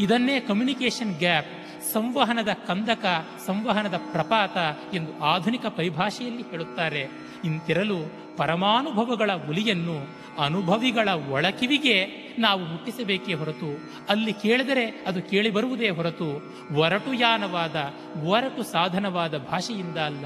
ಇದನ್ನೇ 0.00 0.40
ಕಮ್ಯುನಿಕೇಷನ್ 0.40 1.18
ಗ್ಯಾಪ್ 1.18 1.46
ಸಂವಹನದ 1.92 2.48
ಕಂದಕ, 2.48 3.26
ಸಂವಹನದ 3.46 3.96
ಪ್ರಪಾತ 3.96 4.56
ಎಂದು 4.94 5.24
ಆಧುನಿಕ 5.24 5.66
ಪರಿಭಾಷೆಯಲ್ಲಿ 5.66 6.42
ಹೇಳುತ್ತಾರೆ. 6.42 7.08
ಇಂತಿರಲು 7.44 7.98
ಪರಮಾನುಭವಗಳ 8.36 9.30
ಒಲಿಯನ್ನು 9.48 10.08
ಅನುಭವಿಗಳ 10.38 11.08
ಒಳಕಿವಿಗೆ 11.08 11.96
ನಾವು 12.38 12.62
ಮುಟ್ಟಿಸಬೇಕೇ 12.64 13.34
ಹೊರತು, 13.34 13.70
ಅಲ್ಲಿ 14.08 14.32
ಕೇಳಿದರೆ 14.32 14.84
ಅದು 15.06 15.22
ಕೇಳಿ 15.22 15.50
ಬರುವುದೇ 15.50 15.88
ಹೊರತು 15.90 16.28
ಒರಟು 16.76 17.12
ಯಾನವಾದ 17.14 17.76
ಒರಟು 18.24 18.62
ಸಾಧನವಾದ 18.62 19.38
ಭಾಷೆಯಿಂದ 19.38 19.96
ಅಲ್ಲ, 19.96 20.24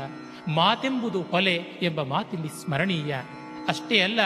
ಮಾತೆಂಬುದು 0.48 1.22
ಹೊಲೆ 1.22 1.57
ಎಂಬ 1.83 2.03
ಮಾತಿಲ್ಲಿ 2.03 2.48
ಸ್ಮರಣೀಯ. 2.48 3.14
ಅಷ್ಟೇ 3.68 4.01
ಅಲ್ಲ, 4.01 4.20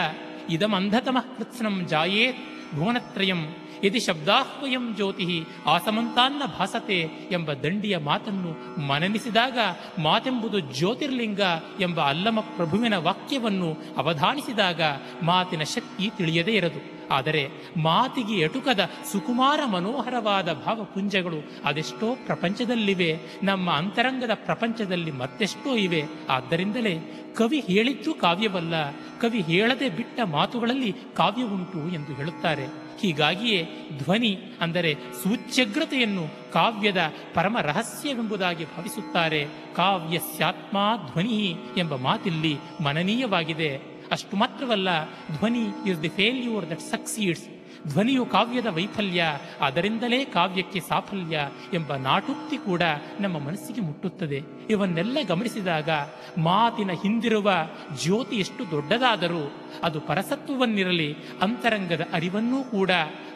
ಇದಮಂಧತಮಃ 0.49 1.25
ಕೃತ್ಸ್ನಂ 1.37 1.75
ಜಾಯೇತ್ 1.87 2.43
ಭುವನತ್ರಯಂ 2.75 3.41
ಯದಿ 3.83 3.99
ಶಬ್ದಾಹ್ವಯಂ 3.99 4.95
ಜ್ಯೋತಿ 4.95 5.45
ಆಸಮಂತಾನ್ನ 5.65 6.41
ಭಾಸತೆ 6.59 7.09
ಎಂಬ 7.31 7.53
ದಂಡಿಯ 7.53 7.97
ಮಾತನ್ನು 7.97 8.81
ಮನನಿಸಿದಾಗ 8.81 9.59
ಮಾತೆಂಬುದು 9.99 10.59
ಜ್ಯೋತಿರ್ಲಿಂಗ 10.59 11.39
ಎಂಬ 11.79 12.01
ಅಲ್ಲಮ 12.01 12.39
ಪ್ರಭುವಿನ 12.39 12.93
ವಾಕ್ಯವನ್ನು 12.97 13.77
ಅವಧಾನಿಸಿದಾಗ 13.97 14.81
ಮಾತಿನ 15.23 15.63
ಶಕ್ತಿ 15.63 16.11
ತಿಳಿಯದೇ 16.17 16.51
ಇರದು. 16.51 16.97
ಆದರೆ 17.11 17.49
ಮಾತಿಗೆ 17.77 18.33
ಎಟುಕದ 18.33 18.89
ಸುಕುಮಾರ 19.11 19.59
ಮನೋಹರವಾದ 19.65 20.53
ಭಾವಪುಂಜಗಳು 20.53 21.51
ಅದೆಷ್ಟೋ 21.65 22.15
ಪ್ರಪಂಚದಲ್ಲಿವೆ, 22.25 23.19
ನಮ್ಮ 23.43 23.71
ಅಂತರಂಗದ 23.71 24.31
ಪ್ರಪಂಚದಲ್ಲಿ 24.33 25.11
ಮತ್ತೆಷ್ಟೋ 25.11 25.75
ಇವೆ. 25.75 26.03
ಆದ್ದರಿಂದಲೇ 26.29 27.23
ಕವಿ 27.37 27.59
ಹೇಳಿದ್ದು 27.59 28.13
ಕಾವ್ಯವಲ್ಲ, 28.13 28.91
ಕವಿ 29.21 29.41
ಹೇಳದೆ 29.41 29.89
ಬಿಟ್ಟ 29.89 30.19
ಮಾತುಗಳಲ್ಲಿ 30.25 30.93
ಕಾವ್ಯ 31.13 31.43
ಉಂಟು 31.43 31.93
ಎಂದು 31.93 32.13
ಹೇಳುತ್ತಾರೆ. 32.13 32.86
ಹೀಗಾಗಿಯೇ 32.99 33.69
ಧ್ವನಿ 33.97 34.39
ಅಂದರೆ 34.61 34.95
ಸೂಚ್ಯಗ್ರತೆಯನ್ನು 35.23 36.53
ಕಾವ್ಯದ 36.53 37.13
ಪರಮ 37.33 37.57
ರಹಸ್ಯವೆಂಬುದಾಗಿ 37.61 38.65
ಭಾವಿಸುತ್ತಾರೆ. 38.65 39.47
ಕಾವ್ಯಸ್ಯಾತ್ಮ 39.75 40.77
ಧ್ವನಿ 41.11 41.55
ಎಂಬ 41.77 41.95
ಮಾತಿಲ್ಲಿ 41.95 42.57
ಮನನೀಯವಾಗಿದೆ. 42.83 43.97
ಅಷ್ಟು 44.11 44.37
ಮಾತ್ರವಲ್ಲ, 44.37 45.05
ಧ್ವನಿ 45.37 45.89
is 45.89 46.03
the 46.03 46.09
failure 46.09 46.69
that 46.69 46.79
succeeds 46.79 47.47
ಧ್ವನಿಯು 47.87 48.25
ಕಾವ್ಯದ 48.25 48.65
ವೈಫಲ್ಯ, 48.65 49.23
ಅದರಿಂದಲೇ 49.61 50.25
ಕಾವ್ಯಕ್ಕೆ 50.25 50.79
ಸಾಫಲ್ಯ 50.79 51.49
ಎಂಬ 51.73 51.95
ನಾಟುಕ್ತಿ 51.95 52.57
ಕೂಡ 52.57 52.81
ನಮ್ಮ 53.19 53.39
ಮನಸ್ಸಿಗೆ 53.39 53.81
ಮುಟ್ಟುತ್ತದೆ. 53.81 54.41
ಇವನ್ನೆಲ್ಲ 54.69 55.17
ಗಮನಿಸಿದಾಗ 55.27 55.89
ಮಾತಿನ 56.37 56.91
ಹಿಂದಿರುವ 56.91 57.53
ಜ್ಯೋತಿ 57.93 58.35
ಎಷ್ಟು 58.35 58.71
ದೊಡ್ಡದಾದರೂ 58.71 59.55
ಅದು 59.83 59.99
ಪರಸತ್ವವನ್ನಿರಲಿ, 59.99 61.15
ಅಂತರಂಗದ 61.41 62.05
ಅರಿವನ್ನೂ 62.13 62.63
ಕೂಡ 62.63 62.91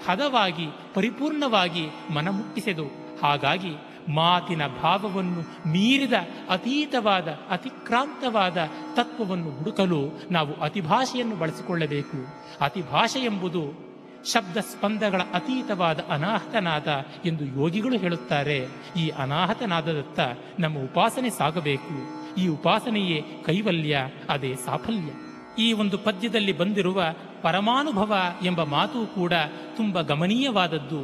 ಹದವಾಗಿ, 0.09 0.67
ಪರಿಪೂರ್ಣವಾಗಿ 0.93 1.85
ಮನಮುಟ್ಟಿಸೆದು 2.13 2.85
ಹಾಗಾಗಿ 3.23 3.73
ಮಾತಿನ 4.09 4.67
ಭಾವವನ್ನು 4.67 5.69
ಮೀರಿದ 5.69 6.13
ಅತೀತವಾದ, 6.49 7.27
ಅತಿಕ್ರಾಂತವಾದ 7.27 8.57
ತತ್ವವನ್ನು 8.95 9.51
ಹುಡುಕಲು 9.51 10.21
ನಾವು 10.31 10.53
ಅತಿಭಾಷೆಯನ್ನು 10.53 11.35
ಬಳಸಿಕೊಳ್ಳಬೇಕು. 11.35 12.19
ಅತಿಭಾಷೆ 12.61 13.19
ಎಂಬುದು 13.19 13.90
ಶಬ್ದ 14.25 14.57
ಸ್ಪಂದಗಳ 14.57 15.21
ಅತೀತವಾದ 15.33 15.99
ಅನಾಹತನಾದ 16.09 16.87
ಎಂದು 17.25 17.45
ಯೋಗಿಗಳು 17.45 17.97
ಹೇಳುತ್ತಾರೆ. 17.97 18.67
ಈ 18.97 19.09
ಅನಾಹತನಾದದತ್ತ 19.09 20.19
ನಮ್ಮ 20.59 20.77
ಉಪಾಸನೆ 20.77 21.29
ಸಾಗಬೇಕು. 21.29 22.21
ಈ 22.35 22.47
ಉಪಾಸನೆಯೇ 22.47 23.23
ಕೈವಲ್ಯ, 23.45 23.97
ಅದೇ 24.29 24.55
ಸಾಫಲ್ಯ. 24.55 25.11
ಈ 25.63 25.73
ಒಂದು 25.73 25.97
ಪದ್ಯದಲ್ಲಿ 25.97 26.51
ಬಂದಿರುವ 26.51 27.03
ಪರಮಾನುಭವ 27.41 28.15
ಎಂಬ 28.43 28.63
ಮಾತು 28.63 29.15
ಕೂಡ 29.15 29.33
ತುಂಬ 29.77 30.01
ಗಮನೀಯವಾದದ್ದು. 30.01 31.01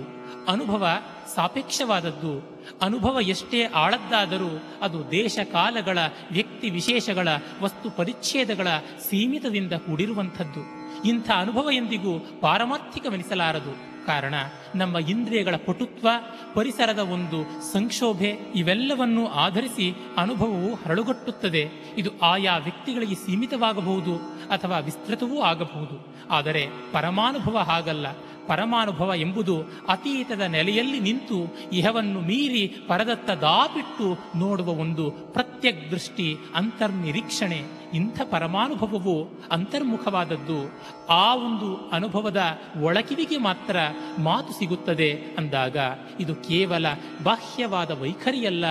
ಅನುಭವ 0.52 0.88
ಸಾಪೇಕ್ಷವಾದದ್ದು. 1.36 2.64
ಅನುಭವ 2.82 3.20
ಎಷ್ಟೇ 3.22 3.64
ಆಳದ್ದಾದರೂ 3.64 4.64
ಅದು 4.82 5.12
ದೇಶ 5.12 5.40
ಕಾಲಗಳ 5.52 5.98
ವ್ಯಕ್ತಿ 6.32 6.70
ವಿಶೇಷಗಳ 6.70 7.28
ವಸ್ತು 7.62 7.90
ಪರಿಚ್ಛೇದಗಳ 7.92 8.68
ಸೀಮಿತದಿಂದ 9.10 9.74
ಕೂಡಿರುವಂಥದ್ದು. 9.74 10.77
ಇಂಥ 11.06 11.32
ಅನುಭವ 11.32 11.72
ಎಂದಿಗೂ 11.72 12.20
ಪಾರಮಾರ್ಥಿಕವೆನಿಸಲಾರದು. 12.42 13.98
ಕಾರಣ, 14.06 14.34
ನಮ್ಮ 14.76 14.98
ಇಂದ್ರಿಯಗಳ 14.98 15.56
ಪಟುತ್ವ, 15.56 16.08
ಪರಿಸರದ 16.54 17.00
ಒಂದು 17.00 17.72
ಸಂಕ್ಷೋಭೆ 17.74 18.38
ಇವೆಲ್ಲವನ್ನು 18.56 19.28
ಆಧರಿಸಿ 19.28 19.96
ಅನುಭವವು 20.18 20.76
ಹರಳುಗಟ್ಟುತ್ತದೆ. 20.76 21.70
ಇದು 21.98 22.10
ಆಯಾ 22.20 22.58
ವ್ಯಕ್ತಿಗಳಿಗೆ 22.58 23.16
ಸೀಮಿತವಾಗಬಹುದು 23.16 24.16
ಅಥವಾ 24.50 24.78
ವಿಸ್ತೃತವೂ 24.80 25.42
ಆಗಬಹುದು. 25.42 26.18
ಆದರೆ 26.30 26.68
ಪರಮಾನುಭವ 26.92 27.58
ಹಾಗಲ್ಲ. 27.58 28.08
ಪರಮಾನುಭವ 28.48 29.14
ಎಂಬುದು 29.16 29.62
ಅತೀತದ 29.88 30.42
ನೆಲೆಯಲ್ಲಿ 30.42 31.00
ನಿಂತು 31.00 31.58
ಇಹವನ್ನು 31.74 32.22
ಮೀರಿ 32.22 32.76
ಪರದತ್ತ 32.88 33.30
ದಾಪಿಟ್ಟು 33.30 34.18
ನೋಡುವ 34.38 34.70
ಒಂದು 34.70 35.12
ಪ್ರತ್ಯಕ್ 35.12 35.92
ದೃಷ್ಟಿ 35.92 36.38
ಅಂತರ್ನಿರೀಕ್ಷಣೆ. 36.56 37.64
ಇಂಥ 37.94 38.22
ಪರಮಾನುಭವವು 38.22 39.28
ಅಂತರ್ಮುಖವಾದದ್ದು, 39.52 40.80
ಆ 41.10 41.36
ಒಂದು 41.36 41.90
ಅನುಭವದ 41.90 42.44
ಒಳಕಿವಿಗೆ 42.82 43.38
ಮಾತ್ರ 43.38 43.76
ಮಾತು 44.20 44.54
ಸಿಗುತ್ತದೆ 44.54 45.24
ಅಂದಾಗ, 45.38 45.78
ಇದು 46.20 46.36
ಕೇವಲ 46.36 46.86
ಬಾಹ್ಯವಾದ 47.24 48.02
ವೈಖರಿಯಲ್ಲ 48.02 48.66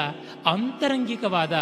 ಆಂತರಂಗಿಕವಾದ 0.46 1.52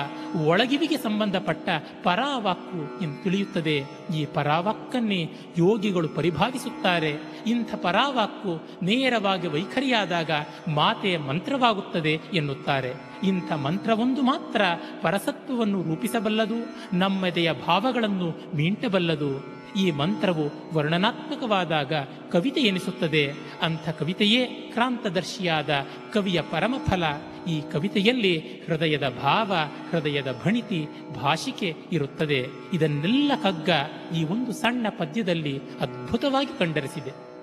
ಒಳಗಿವಿಗೆ 0.46 0.96
ಸಂಬಂಧಪಟ್ಟ 0.96 1.68
ಪರಾವಾಕ್ಕು 2.02 3.04
ಎಂದು 3.04 3.22
ತಿಳಿಯುತ್ತದೆ. 3.22 3.84
ಈ 4.14 4.24
ಪರಾವಾಕ್ಕನ್ನೇ 4.24 5.30
ಯೋಗಿಗಳು 5.58 6.08
ಪರಿಭಾವಿಸುತ್ತಾರೆ. 6.08 7.16
ಇಂಥ 7.46 7.74
ಪರಾವಾಕ್ಕು 7.74 8.84
ನೇರವಾಗಿ 8.84 9.48
ವೈಖರಿಯಾದಾಗ 9.48 10.30
ಮಾತೆಯ 10.68 11.18
ಮಂತ್ರವಾಗುತ್ತದೆ 11.18 12.20
ಎನ್ನುತ್ತಾರೆ. 12.34 13.13
ಇಂಥ 13.24 13.52
ಮಂತ್ರವೊಂದು 13.52 14.22
ಮಾತ್ರ 14.22 14.62
ಪರಸತ್ವವನ್ನು 15.02 15.82
ರೂಪಿಸಬಲ್ಲದು, 15.82 16.54
ನಮ್ಮೆದೆಯ 16.98 17.52
ಭಾವಗಳನ್ನು 17.52 18.56
ಮೀಂಟಬಲ್ಲದು. 18.56 19.54
ಈ 19.80 19.90
ಮಂತ್ರವು 19.90 20.74
ವರ್ಣನಾತ್ಮಕವಾದಾಗ 20.74 21.92
ಕವಿತೆ 22.32 22.60
ಎನಿಸುತ್ತದೆ. 22.60 23.32
ಅಂಥ 23.62 23.88
ಕವಿತೆಯೇ 23.88 24.46
ಕ್ರಾಂತದರ್ಶಿಯಾದ 24.46 25.70
ಕವಿಯ 26.12 26.40
ಪರಮಫಲ. 26.40 27.04
ಈ 27.50 27.60
ಕವಿತೆಯಲ್ಲಿ 27.72 28.38
ಹೃದಯದ 28.38 29.08
ಭಾವ, 29.08 29.52
ಹೃದಯದ 29.90 30.42
ಭಣಿತಿ, 30.44 30.86
ಭಾಷಿಕೆ 31.22 31.76
ಇರುತ್ತದೆ. 31.92 32.48
ಇದನ್ನೆಲ್ಲ 32.72 33.32
ಕಗ್ಗ 33.42 33.70
ಈ 34.16 34.24
ಒಂದು 34.24 34.52
ಸಣ್ಣ 34.52 34.86
ಪದ್ಯದಲ್ಲಿ 34.98 35.60
ಅದ್ಭುತವಾಗಿ 35.80 36.58
ಕಂಡರಿಸಿದೆ. 36.58 37.33